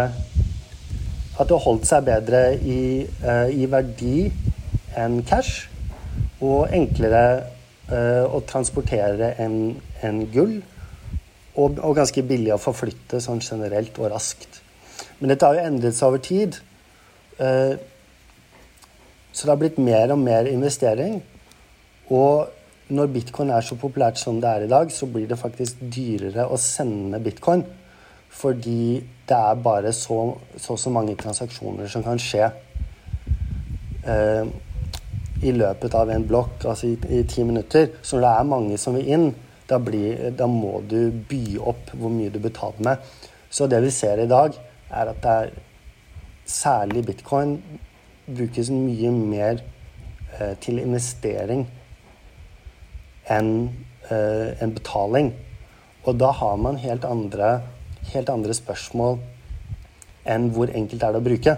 At 1.39 1.47
det 1.47 1.59
holdt 1.63 1.87
seg 1.87 2.07
bedre 2.07 2.41
i, 2.57 3.05
eh, 3.05 3.53
i 3.53 3.67
verdi 3.71 4.31
enn 4.97 5.21
cash. 5.27 5.67
Og 6.41 6.73
enklere 6.73 7.23
eh, 7.91 8.25
å 8.25 8.41
transportere 8.49 9.35
enn 9.43 9.77
en 10.05 10.25
gull 10.33 10.57
og, 11.57 11.79
og, 11.81 11.95
ganske 11.97 12.21
billig 12.21 12.51
å 12.53 12.61
forflytte 12.61 13.17
sånn 13.23 13.39
generelt 13.41 13.95
og 13.97 14.11
raskt. 14.13 14.59
Men 15.17 15.31
dette 15.31 15.47
har 15.47 15.57
jo 15.57 15.63
endret 15.65 15.97
seg 15.97 16.11
over 16.11 16.21
tid. 16.21 16.59
Eh, 17.41 17.73
så 19.37 19.45
det 19.45 19.51
har 19.51 19.59
blitt 19.61 19.77
mer 19.77 20.09
og 20.15 20.17
mer 20.17 20.47
investering. 20.49 21.19
Og 22.09 22.47
når 22.89 23.09
bitcoin 23.13 23.51
er 23.53 23.61
så 23.61 23.75
populært 23.77 24.17
som 24.17 24.39
det 24.41 24.49
er 24.49 24.65
i 24.65 24.69
dag, 24.71 24.89
så 24.91 25.05
blir 25.05 25.27
det 25.29 25.37
faktisk 25.37 25.83
dyrere 25.93 26.47
å 26.49 26.57
sende 26.57 27.19
bitcoin. 27.21 27.61
Fordi 28.33 28.97
det 29.29 29.37
er 29.37 29.61
bare 29.61 29.93
så 29.93 30.17
så, 30.57 30.73
så 30.73 30.89
mange 30.89 31.13
transaksjoner 31.19 31.89
som 31.91 32.05
kan 32.05 32.17
skje 32.17 32.47
eh, 34.09 34.49
i 35.45 35.53
løpet 35.53 35.93
av 36.01 36.09
en 36.09 36.25
blokk, 36.25 36.65
altså 36.65 36.89
i, 36.89 36.97
i 37.19 37.21
ti 37.29 37.45
minutter. 37.45 37.91
Så 38.01 38.17
når 38.17 38.25
det 38.25 38.33
er 38.33 38.51
mange 38.55 38.81
som 38.81 38.97
vil 38.97 39.13
inn, 39.13 39.29
da, 39.69 39.77
blir, 39.77 40.31
da, 40.33 40.47
må 40.49 40.79
du 40.89 41.11
by 41.29 41.59
opp 41.61 41.93
hvor 41.93 42.09
mye 42.09 42.33
du 42.33 42.39
betaler 42.41 42.89
med. 42.89 43.09
Så 43.53 43.69
det 43.69 43.83
vi 43.85 43.93
ser 43.93 44.23
i 44.23 44.29
dag, 44.31 44.57
er 44.89 45.11
at 45.13 45.21
det 45.21 45.39
er 45.43 45.57
særlig 46.47 47.05
bitcoin 47.05 47.59
brukes 48.27 48.69
mye 48.73 49.11
mer 49.11 49.61
eh, 50.37 50.53
til 50.59 50.81
investering 50.83 51.65
enn 53.31 53.51
eh, 54.11 54.53
en 54.63 54.75
betaling. 54.75 55.31
Og 56.07 56.19
da 56.19 56.31
har 56.35 56.59
man 56.59 56.79
helt 56.79 57.07
andre, 57.07 57.61
helt 58.11 58.29
andre 58.31 58.55
spørsmål 58.55 59.17
enn 60.27 60.51
hvor 60.55 60.71
enkelt 60.75 61.03
er 61.03 61.15
det 61.15 61.21
å 61.21 61.27
bruke. 61.27 61.55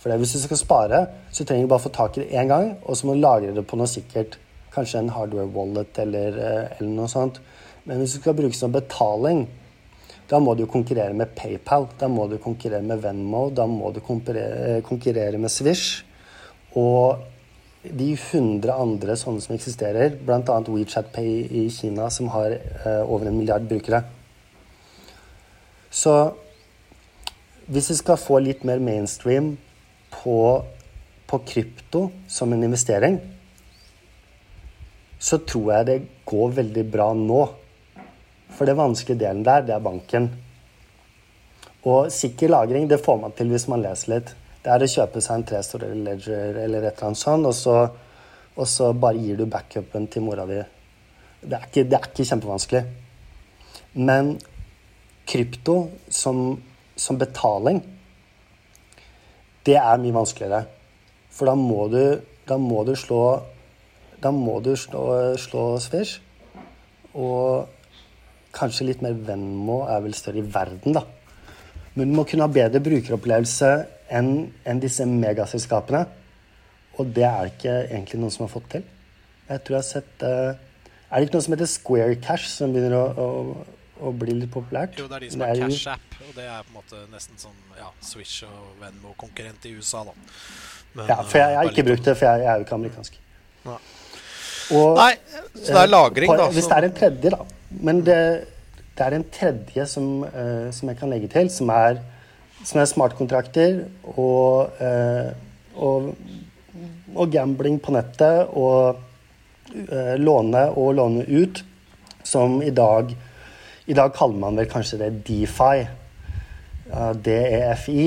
For 0.00 0.16
hvis 0.16 0.34
du 0.34 0.40
skal 0.42 0.58
spare, 0.58 1.00
så 1.30 1.44
trenger 1.44 1.66
du 1.66 1.72
bare 1.74 1.84
få 1.84 1.92
tak 1.94 2.16
i 2.16 2.24
det 2.24 2.30
én 2.32 2.50
gang, 2.50 2.72
og 2.82 2.96
så 2.96 3.06
må 3.06 3.14
du 3.14 3.22
lagre 3.22 3.54
det 3.54 3.66
på 3.68 3.78
noe 3.78 3.90
sikkert. 3.90 4.38
Kanskje 4.74 5.02
en 5.02 5.12
hardware 5.14 5.50
wallet 5.52 5.98
eller, 5.98 6.38
eh, 6.38 6.76
eller 6.78 6.92
noe 6.94 7.10
sånt. 7.10 7.40
Men 7.84 7.98
hvis 7.98 8.14
du 8.14 8.20
skal 8.20 8.38
bruke 8.38 8.56
som 8.56 8.72
betaling, 8.72 9.46
da 10.30 10.38
må 10.38 10.54
du 10.54 10.66
konkurrere 10.70 11.14
med 11.16 11.32
PayPal, 11.34 11.88
da 11.98 12.06
må 12.08 12.28
du 12.30 12.36
konkurrere 12.38 12.86
med 12.86 13.02
Venmo, 13.02 13.48
da 13.50 13.66
må 13.66 13.90
du 13.90 13.98
eh, 14.00 14.78
konkurrere 14.86 15.38
med 15.38 15.50
Swish. 15.50 16.04
Og 16.78 17.18
de 17.82 18.12
100 18.12 18.70
andre 18.70 19.16
sånne 19.18 19.42
som 19.42 19.56
eksisterer, 19.56 20.14
bl.a. 20.22 20.60
WeChat 20.68 21.10
Pay 21.14 21.48
i 21.50 21.64
Kina, 21.74 22.10
som 22.14 22.28
har 22.30 22.54
eh, 22.54 23.02
over 23.02 23.26
en 23.26 23.38
milliard 23.40 23.66
brukere. 23.66 24.04
Så 25.90 26.14
hvis 27.66 27.90
vi 27.90 27.98
skal 27.98 28.20
få 28.20 28.38
litt 28.44 28.62
mer 28.66 28.78
mainstream 28.82 29.56
på, 30.14 30.38
på 31.26 31.42
krypto 31.46 32.06
som 32.30 32.52
en 32.54 32.62
investering, 32.66 33.18
så 35.20 35.40
tror 35.42 35.72
jeg 35.74 35.88
det 35.88 35.98
går 36.30 36.54
veldig 36.60 36.84
bra 36.92 37.10
nå. 37.18 37.42
For 38.56 38.68
det 38.68 38.76
vanskelige 38.78 39.22
delen 39.22 39.44
der, 39.46 39.64
det 39.66 39.74
er 39.74 39.84
banken. 39.84 40.30
Og 41.88 42.10
sikker 42.12 42.52
lagring, 42.52 42.88
det 42.90 43.00
får 43.04 43.20
man 43.22 43.32
til 43.36 43.50
hvis 43.52 43.68
man 43.72 43.82
leser 43.84 44.14
litt. 44.14 44.34
Det 44.60 44.72
er 44.72 44.82
å 44.84 44.88
kjøpe 44.92 45.22
seg 45.24 45.38
en 45.38 45.46
tre-store 45.48 45.94
ledger 45.96 46.58
eller 46.60 46.84
et 46.84 46.92
eller 46.92 47.06
annet 47.08 47.20
sånt, 47.20 47.46
og 47.48 47.54
så, 47.56 47.76
og 48.56 48.66
så 48.68 48.90
bare 48.92 49.16
gir 49.16 49.38
du 49.38 49.46
backupen 49.48 50.08
til 50.12 50.26
mora 50.26 50.44
di. 50.48 50.58
Det 51.40 51.56
er 51.56 51.64
ikke, 51.70 51.86
det 51.88 51.96
er 51.96 52.08
ikke 52.10 52.26
kjempevanskelig. 52.28 52.82
Men 53.96 54.34
krypto 55.30 55.76
som, 56.12 56.58
som, 56.96 57.18
betaling, 57.18 57.80
det 59.64 59.78
er 59.80 60.02
mye 60.02 60.18
vanskeligere. 60.18 60.66
For 61.32 61.48
da 61.48 61.56
må 61.56 61.86
du, 61.88 62.02
da 62.48 62.58
må 62.60 62.84
du 62.84 62.94
slå 62.98 63.22
Da 64.20 64.28
må 64.36 64.58
du 64.60 64.74
slå, 64.76 65.32
slå 65.40 65.78
Swish. 65.80 66.18
Og 67.16 67.64
kanskje 68.56 68.88
litt 68.90 69.02
mer 69.04 69.16
Venmo 69.26 69.82
er 69.90 70.02
vel 70.04 70.14
større 70.16 70.42
i 70.42 70.46
verden, 70.46 70.96
da. 70.96 71.04
Men 71.94 72.10
du 72.10 72.16
må 72.16 72.24
kunne 72.28 72.46
ha 72.46 72.52
bedre 72.52 72.82
brukeropplevelse 72.82 73.70
enn 74.14 74.32
en 74.68 74.80
disse 74.82 75.06
megaselskapene. 75.06 76.04
Og 77.00 77.12
det 77.16 77.26
er 77.26 77.50
ikke 77.50 77.76
egentlig 77.88 78.20
noen 78.20 78.34
som 78.34 78.46
har 78.46 78.52
fått 78.52 78.68
til. 78.76 78.86
Jeg 79.50 79.62
tror 79.66 79.76
jeg 79.76 79.82
har 79.82 79.88
sett 79.88 80.24
uh, 80.26 80.50
Er 81.10 81.18
det 81.18 81.26
ikke 81.26 81.38
noe 81.38 81.46
som 81.46 81.54
heter 81.56 81.70
Square 81.70 82.18
Cash, 82.22 82.50
som 82.52 82.74
begynner 82.74 82.94
å, 82.98 83.04
å, 83.10 84.08
å 84.10 84.12
bli 84.14 84.36
litt 84.42 84.52
populært? 84.54 84.98
Jo, 85.00 85.08
det 85.10 85.18
er 85.18 85.26
de 85.26 85.30
som 85.34 85.46
har 85.46 85.62
Cash 85.64 85.94
App, 85.94 86.18
og 86.26 86.34
det 86.36 86.46
er 86.46 86.66
på 86.66 86.74
en 86.74 86.78
måte 86.78 87.00
nesten 87.10 87.40
som 87.40 87.56
ja, 87.78 87.88
Swish 88.04 88.44
og 88.46 88.76
Venmo-konkurrent 88.82 89.66
i 89.66 89.74
USA, 89.78 90.04
da. 90.06 90.14
Men, 90.92 91.06
ja, 91.06 91.18
for 91.22 91.38
jeg, 91.38 91.54
jeg 91.54 91.58
har 91.58 91.72
ikke 91.72 91.86
brukt 91.90 92.06
det, 92.06 92.14
for 92.18 92.28
jeg, 92.28 92.44
jeg 92.44 92.52
er 92.52 92.60
jo 92.60 92.66
ikke 92.66 92.78
amerikansk. 92.78 93.18
Ja. 93.64 93.80
Og, 94.70 94.98
Nei, 94.98 95.14
så 95.56 95.72
det 95.72 95.82
er 95.82 95.90
lagring, 95.90 96.30
på, 96.30 96.38
da. 96.38 96.48
Hvis 96.54 96.68
det 96.70 96.76
er 96.76 96.86
en 96.86 96.96
tredje, 96.96 97.32
da. 97.34 97.44
Men 97.82 98.02
det, 98.06 98.18
det 98.98 99.06
er 99.06 99.16
en 99.16 99.26
tredje 99.34 99.86
som, 99.90 100.08
uh, 100.22 100.68
som, 100.74 100.90
jeg 100.90 100.98
kan 101.00 101.10
legge 101.10 101.30
til, 101.32 101.50
som 101.52 101.72
er, 101.74 102.00
som 102.62 102.82
er 102.82 102.90
smartkontrakter 102.90 103.80
og, 104.12 104.76
uh, 104.78 105.30
og, 105.74 106.12
og, 107.14 107.24
gambling 107.32 107.80
på 107.82 107.94
nettet 107.96 108.54
og 108.54 109.00
uh, 109.74 110.14
låne 110.20 110.66
og 110.76 110.94
låne 111.00 111.26
ut, 111.26 111.64
som 112.22 112.60
i 112.62 112.70
dag 112.70 113.14
I 113.90 113.94
dag 113.96 114.12
kaller 114.14 114.38
man 114.38 114.58
vel 114.60 114.68
kanskje 114.70 115.00
det 115.00 115.08
DeFi. 115.26 115.86
DEFI, 117.24 118.04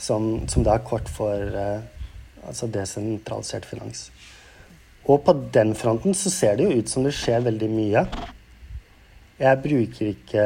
som, 0.00 0.46
som 0.48 0.64
da 0.64 0.78
er 0.78 0.86
kort 0.86 1.10
for 1.10 1.42
altså 2.46 2.68
desentralisert 2.72 3.66
finans. 3.68 4.06
Og 5.10 5.24
på 5.26 5.34
den 5.54 5.74
fronten 5.74 6.14
så 6.14 6.30
ser 6.30 6.58
det 6.58 6.68
jo 6.68 6.78
ut 6.78 6.90
som 6.90 7.06
det 7.06 7.14
skjer 7.16 7.42
veldig 7.48 7.70
mye. 7.72 8.04
Jeg 9.42 9.62
bruker 9.64 10.12
ikke 10.12 10.44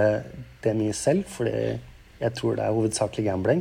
det 0.65 0.73
mye 0.79 0.95
selv, 0.97 1.27
fordi 1.29 1.77
jeg 2.21 2.33
tror 2.39 2.57
det 2.57 2.65
er 2.65 2.77
hovedsakelig 2.77 3.27
gambling. 3.27 3.61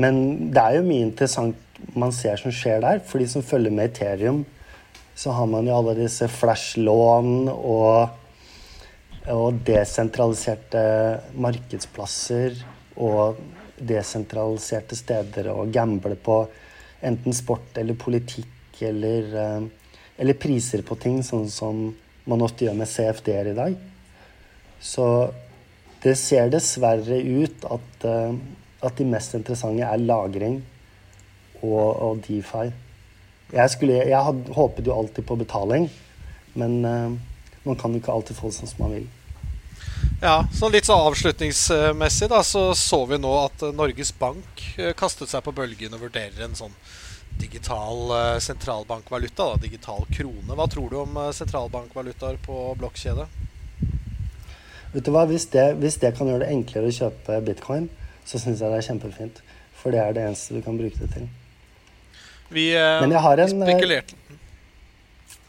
Men 0.00 0.20
det 0.54 0.62
er 0.62 0.78
jo 0.78 0.86
mye 0.86 1.08
interessant 1.08 1.58
man 1.98 2.12
ser 2.14 2.38
som 2.40 2.54
skjer 2.54 2.82
der. 2.84 3.02
For 3.04 3.18
de 3.20 3.26
som 3.28 3.44
følger 3.44 3.74
med 3.74 3.90
Ethereum, 3.90 4.44
så 5.18 5.34
har 5.36 5.48
man 5.50 5.66
jo 5.66 5.74
alle 5.76 5.96
disse 5.98 6.28
flash-lån 6.30 7.50
og, 7.50 8.14
og 9.34 9.58
desentraliserte 9.66 10.84
markedsplasser 11.34 12.62
og 13.00 13.42
desentraliserte 13.80 14.96
steder 14.96 15.50
å 15.52 15.66
gamble 15.72 16.16
på 16.20 16.44
enten 17.04 17.36
sport 17.36 17.76
eller 17.80 17.98
politikk 17.98 18.80
eller 18.86 19.28
uh, 19.34 19.68
eller 20.20 20.36
priser 20.36 20.84
på 20.86 20.98
ting, 21.00 21.22
sånn 21.24 21.48
som 21.50 21.86
man 22.28 22.44
ofte 22.44 22.66
gjør 22.66 22.76
med 22.76 22.90
CFD-er 22.90 23.52
i 23.52 23.56
dag. 23.56 23.76
Så 24.80 25.06
det 26.04 26.16
ser 26.20 26.52
dessverre 26.52 27.20
ut 27.20 27.64
at, 27.68 28.04
uh, 28.04 28.36
at 28.84 29.00
de 29.00 29.08
mest 29.08 29.36
interessante 29.36 29.84
er 29.84 30.04
lagring 30.04 30.60
og, 31.60 31.88
og 31.90 32.22
DeFi. 32.26 32.68
Jeg, 33.50 33.72
skulle, 33.72 34.04
jeg 34.06 34.26
had, 34.28 34.44
håpet 34.54 34.86
jo 34.86 34.96
alltid 34.96 35.26
på 35.26 35.38
betaling, 35.40 35.88
men 36.60 36.76
uh, 36.84 37.16
man 37.64 37.80
kan 37.80 37.92
jo 37.92 38.00
ikke 38.02 38.12
alltid 38.12 38.38
få 38.38 38.52
det 38.52 38.60
sånn 38.60 38.72
som 38.74 38.84
man 38.86 38.94
vil. 38.98 39.08
Ja, 40.20 40.42
så 40.52 40.68
Litt 40.68 40.88
så 40.88 40.98
avslutningsmessig 41.00 42.28
da, 42.28 42.42
så 42.44 42.70
så 42.76 43.04
vi 43.08 43.16
nå 43.20 43.30
at 43.40 43.62
Norges 43.72 44.12
Bank 44.18 44.64
eh, 44.76 44.92
kastet 44.96 45.32
seg 45.32 45.40
på 45.44 45.54
bølgen 45.56 45.96
og 45.96 46.04
vurderer 46.04 46.44
en 46.44 46.56
sånn 46.56 46.74
digital 47.40 48.10
eh, 48.16 48.38
sentralbankvaluta, 48.44 49.46
da, 49.52 49.60
digital 49.62 50.04
krone. 50.12 50.56
Hva 50.58 50.66
tror 50.70 50.90
du 50.90 50.98
om 51.02 51.16
eh, 51.16 51.30
sentralbankvalutaer 51.36 52.40
på 52.44 52.58
blokkjede? 52.80 53.26
Vet 54.92 55.06
du 55.06 55.12
hva, 55.14 55.24
hvis 55.30 55.46
det, 55.54 55.66
hvis 55.82 56.00
det, 56.02 56.12
kan 56.18 56.30
gjøre 56.30 56.44
det 56.44 56.50
enklere 56.54 56.90
å 56.90 56.96
kjøpe 56.96 57.38
bitcoin, 57.46 57.88
så 58.26 58.40
syns 58.42 58.62
jeg 58.62 58.72
det 58.72 58.80
er 58.80 58.88
kjempefint. 58.88 59.40
For 59.80 59.94
det 59.94 60.02
er 60.02 60.16
det 60.16 60.26
eneste 60.28 60.58
du 60.58 60.64
kan 60.64 60.78
bruke 60.78 60.98
det 61.00 61.10
til. 61.14 61.28
Vi, 62.50 62.70
eh, 62.74 63.00
Men 63.00 63.14
jeg 63.14 63.24
har 63.24 63.44
en 63.44 63.52
spekulerte 63.54 64.16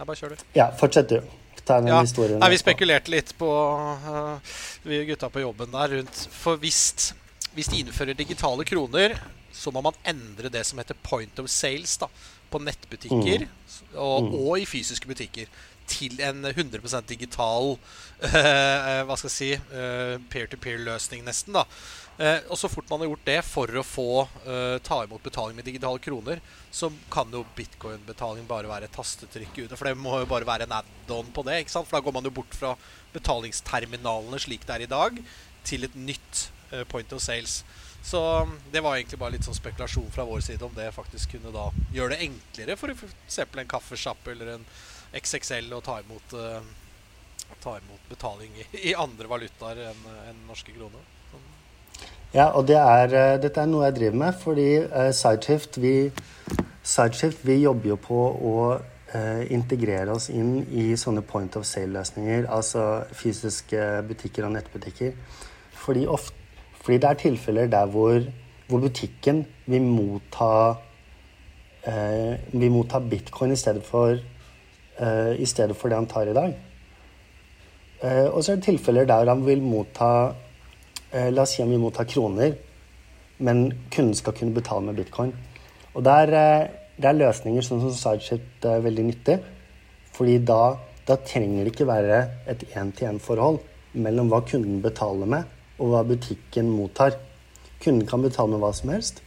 Nei, 0.01 0.05
bare 0.05 0.17
kjør, 0.17 0.33
du. 0.33 0.45
Ja, 0.57 0.71
fortsett 0.77 1.09
du. 1.09 1.19
Ja. 1.21 2.01
Nei, 2.01 2.47
vi 2.51 2.57
spekulerte 2.57 3.11
litt 3.13 3.29
på 3.37 3.47
uh, 3.47 4.55
Vi 4.83 4.97
gutta 5.05 5.29
på 5.31 5.43
jobben 5.43 5.69
der 5.71 5.93
rundt 5.93 6.23
For 6.33 6.57
hvis, 6.59 7.13
hvis 7.53 7.69
de 7.71 7.83
innfører 7.83 8.17
digitale 8.17 8.65
kroner 8.67 9.13
så 9.53 9.73
må 9.73 9.83
man 9.85 9.97
endre 10.07 10.51
det 10.53 10.63
som 10.67 10.79
heter 10.81 10.97
point 11.05 11.39
of 11.41 11.49
sales 11.51 11.97
da, 12.01 12.07
på 12.51 12.59
nettbutikker 12.63 13.45
mm. 13.45 13.51
og, 13.95 14.27
mm. 14.27 14.33
og, 14.35 14.55
i 14.59 14.67
fysiske 14.69 15.09
butikker 15.09 15.51
til 15.91 16.21
en 16.23 16.45
100% 16.45 17.09
digital 17.09 17.73
uh, 17.75 19.01
hva 19.07 19.17
skal 19.17 19.27
jeg 19.27 19.35
si 19.35 19.49
uh, 19.57 20.15
peer-to-peer-løsning, 20.31 21.25
nesten. 21.27 21.57
da. 21.57 21.65
Uh, 22.21 22.39
og 22.53 22.59
så 22.59 22.69
fort 22.69 22.89
man 22.91 23.03
har 23.03 23.09
gjort 23.09 23.27
det 23.27 23.37
for 23.47 23.79
å 23.79 23.85
få 23.85 24.07
ta 24.85 25.01
imot 25.03 25.23
betaling 25.25 25.57
med 25.57 25.65
digitale 25.67 25.99
kroner, 26.03 26.41
så 26.71 26.91
kan 27.11 27.31
jo 27.33 27.43
bitcoin-betaling 27.57 28.47
bare 28.49 28.69
være 28.69 28.87
et 28.87 28.95
tastetrykk 28.95 29.63
ute. 29.63 29.77
For 29.77 29.89
det 29.89 29.97
må 29.99 30.21
jo 30.21 30.29
bare 30.29 30.47
være 30.47 30.67
en 30.67 30.77
add-on 30.81 31.31
på 31.33 31.45
det. 31.47 31.61
ikke 31.61 31.73
sant? 31.73 31.89
For 31.89 31.97
da 31.97 32.05
går 32.05 32.17
man 32.19 32.27
jo 32.27 32.35
bort 32.35 32.55
fra 32.57 32.75
betalingsterminalene 33.15 34.39
slik 34.39 34.67
det 34.67 34.77
er 34.77 34.85
i 34.85 34.91
dag, 34.91 35.17
til 35.67 35.87
et 35.87 35.97
nytt 35.97 36.47
point 36.91 37.11
of 37.15 37.23
sales. 37.23 37.61
Så 38.03 38.41
um, 38.41 38.59
det 38.71 38.81
var 38.81 38.97
egentlig 38.97 39.19
bare 39.21 39.35
litt 39.35 39.45
sånn 39.45 39.57
spekulasjon 39.57 40.09
fra 40.13 40.25
vår 40.25 40.41
side 40.45 40.65
om 40.65 40.73
det 40.75 40.89
faktisk 40.95 41.35
kunne 41.35 41.53
da 41.53 41.67
gjøre 41.93 42.15
det 42.15 42.25
enklere 42.25 42.77
for 42.79 42.93
f.eks. 42.95 43.39
en 43.45 43.69
kaffesjappe 43.69 44.33
eller 44.33 44.55
en 44.55 44.65
XXL 45.21 45.69
å 45.77 45.81
ta 45.85 45.99
imot, 46.01 46.33
uh, 46.33 47.53
ta 47.61 47.75
imot 47.77 48.09
betaling 48.09 48.57
i, 48.57 48.67
i 48.89 48.95
andre 48.97 49.29
valutaer 49.29 49.83
enn 49.91 50.07
en 50.31 50.41
norske 50.49 50.73
kroner. 50.73 51.05
Sånn. 51.29 51.45
Ja, 52.33 52.49
og 52.55 52.65
det 52.71 52.79
er, 52.81 53.13
uh, 53.13 53.35
dette 53.43 53.61
er 53.61 53.69
noe 53.69 53.85
jeg 53.89 53.99
driver 53.99 54.21
med, 54.25 54.41
fordi 54.41 54.69
uh, 54.87 55.11
Sideshift, 55.13 55.77
vi, 55.83 55.95
Sideshift 56.81 57.45
vi 57.45 57.61
jobber 57.61 57.93
jo 57.93 58.01
på 58.01 58.25
å 58.33 58.57
uh, 58.79 59.43
integrere 59.53 60.17
oss 60.17 60.31
inn 60.33 60.63
i 60.73 60.89
sånne 60.97 61.21
point 61.21 61.53
of 61.59 61.69
sale-løsninger, 61.69 62.49
altså 62.49 63.05
fysiske 63.13 63.87
butikker 64.09 64.49
og 64.49 64.55
nettbutikker. 64.57 65.13
Fordi 65.81 66.09
ofte 66.09 66.40
fordi 66.81 66.97
det 66.97 67.09
er 67.09 67.19
tilfeller 67.19 67.67
der 67.69 67.85
hvor, 67.93 68.23
hvor 68.67 68.79
butikken 68.81 69.45
vil 69.69 69.81
motta, 69.85 70.73
eh, 71.87 72.35
vil 72.53 72.71
motta 72.71 72.99
bitcoin 72.99 73.53
i 73.53 73.59
stedet, 73.59 73.83
for, 73.83 74.17
eh, 74.99 75.33
i 75.37 75.45
stedet 75.45 75.75
for 75.77 75.89
det 75.89 75.97
han 75.97 76.09
tar 76.09 76.31
i 76.31 76.33
dag. 76.33 76.55
Eh, 78.01 78.27
og 78.33 78.43
så 78.43 78.51
er 78.51 78.55
det 78.55 78.65
tilfeller 78.65 79.05
der 79.05 79.29
han 79.29 79.45
vil 79.45 79.61
motta 79.61 80.33
eh, 81.13 81.29
La 81.29 81.43
oss 81.43 81.53
si 81.53 81.61
han 81.61 81.69
vil 81.69 81.79
motta 81.83 82.03
kroner, 82.03 82.55
men 83.45 83.65
kunden 83.93 84.15
skal 84.17 84.33
kunne 84.33 84.55
betale 84.55 84.85
med 84.87 84.95
bitcoin. 84.95 85.33
Og 85.93 86.03
der, 86.05 86.33
eh, 86.33 86.67
det 86.97 87.09
er 87.09 87.19
løsninger 87.19 87.61
sånn 87.61 87.81
som 87.83 87.93
Sideship 87.93 88.65
er 88.65 88.81
veldig 88.81 89.05
nyttig. 89.05 89.41
Fordi 90.13 90.37
da, 90.45 90.77
Da 91.07 91.15
trenger 91.17 91.65
det 91.65 91.71
ikke 91.73 91.87
være 91.89 92.17
et 92.47 92.61
én-til-én-forhold 92.77 93.57
mellom 93.93 94.27
hva 94.29 94.39
kunden 94.45 94.83
betaler 94.83 95.25
med, 95.25 95.47
og 95.81 95.89
hva 95.91 96.03
butikken 96.05 96.69
mottar. 96.69 97.17
Kunden 97.81 98.05
kan 98.07 98.21
betale 98.21 98.53
med 98.53 98.61
hva 98.61 98.69
som 98.77 98.89
helst, 98.93 99.23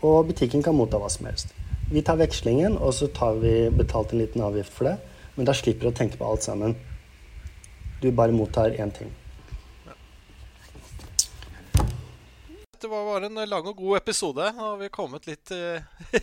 og 0.00 0.26
butikken 0.30 0.62
kan 0.64 0.76
motta 0.78 0.96
hva 0.98 1.10
som 1.12 1.26
helst. 1.28 1.52
Vi 1.92 2.00
tar 2.00 2.16
vekslingen, 2.16 2.78
og 2.80 2.94
så 2.96 3.06
tar 3.12 3.36
vi 3.42 3.68
betalt 3.76 4.14
en 4.14 4.22
liten 4.22 4.40
avgift 4.40 4.72
for 4.72 4.84
det. 4.88 4.96
Men 5.36 5.44
da 5.48 5.54
slipper 5.56 5.84
du 5.84 5.90
å 5.92 5.96
tenke 5.96 6.16
på 6.20 6.28
alt 6.28 6.42
sammen. 6.44 6.76
Du 8.00 8.10
bare 8.16 8.32
mottar 8.32 8.70
én 8.80 8.92
ting. 8.96 9.10
Det 12.80 12.88
var 12.90 13.04
bare 13.06 13.26
en 13.28 13.38
lang 13.46 13.66
og 13.68 13.76
god 13.76 13.96
episode. 14.00 14.52
Nå 14.56 14.62
har 14.72 14.78
vi 14.80 14.88
kommet 14.90 15.26
litt 15.28 15.52
uh, 15.54 15.78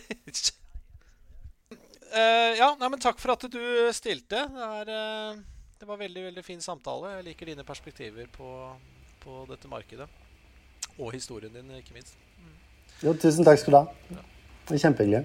Ja, 2.60 2.74
nei, 2.74 2.88
men 2.90 3.00
takk 3.00 3.18
for 3.22 3.32
at 3.32 3.46
du 3.48 3.92
stilte. 3.96 4.42
Det, 4.50 4.66
er, 4.66 4.86
uh, 4.90 5.38
det 5.80 5.86
var 5.88 5.96
veldig 6.02 6.22
veldig 6.26 6.44
fin 6.44 6.60
samtale. 6.60 7.14
Jeg 7.14 7.24
liker 7.30 7.46
dine 7.54 7.64
perspektiver 7.64 8.26
på, 8.34 8.50
på 9.24 9.44
dette 9.50 9.68
markedet. 9.68 10.08
Og 10.98 11.12
historien 11.12 11.52
din, 11.54 11.70
ikke 11.78 11.94
minst. 11.96 12.16
Jo, 13.00 13.14
tusen 13.16 13.46
takk 13.46 13.60
skal 13.60 13.72
du 13.72 13.78
ha. 13.78 14.16
Det 14.68 14.76
er 14.76 14.82
kjempehyggelig. 14.84 15.24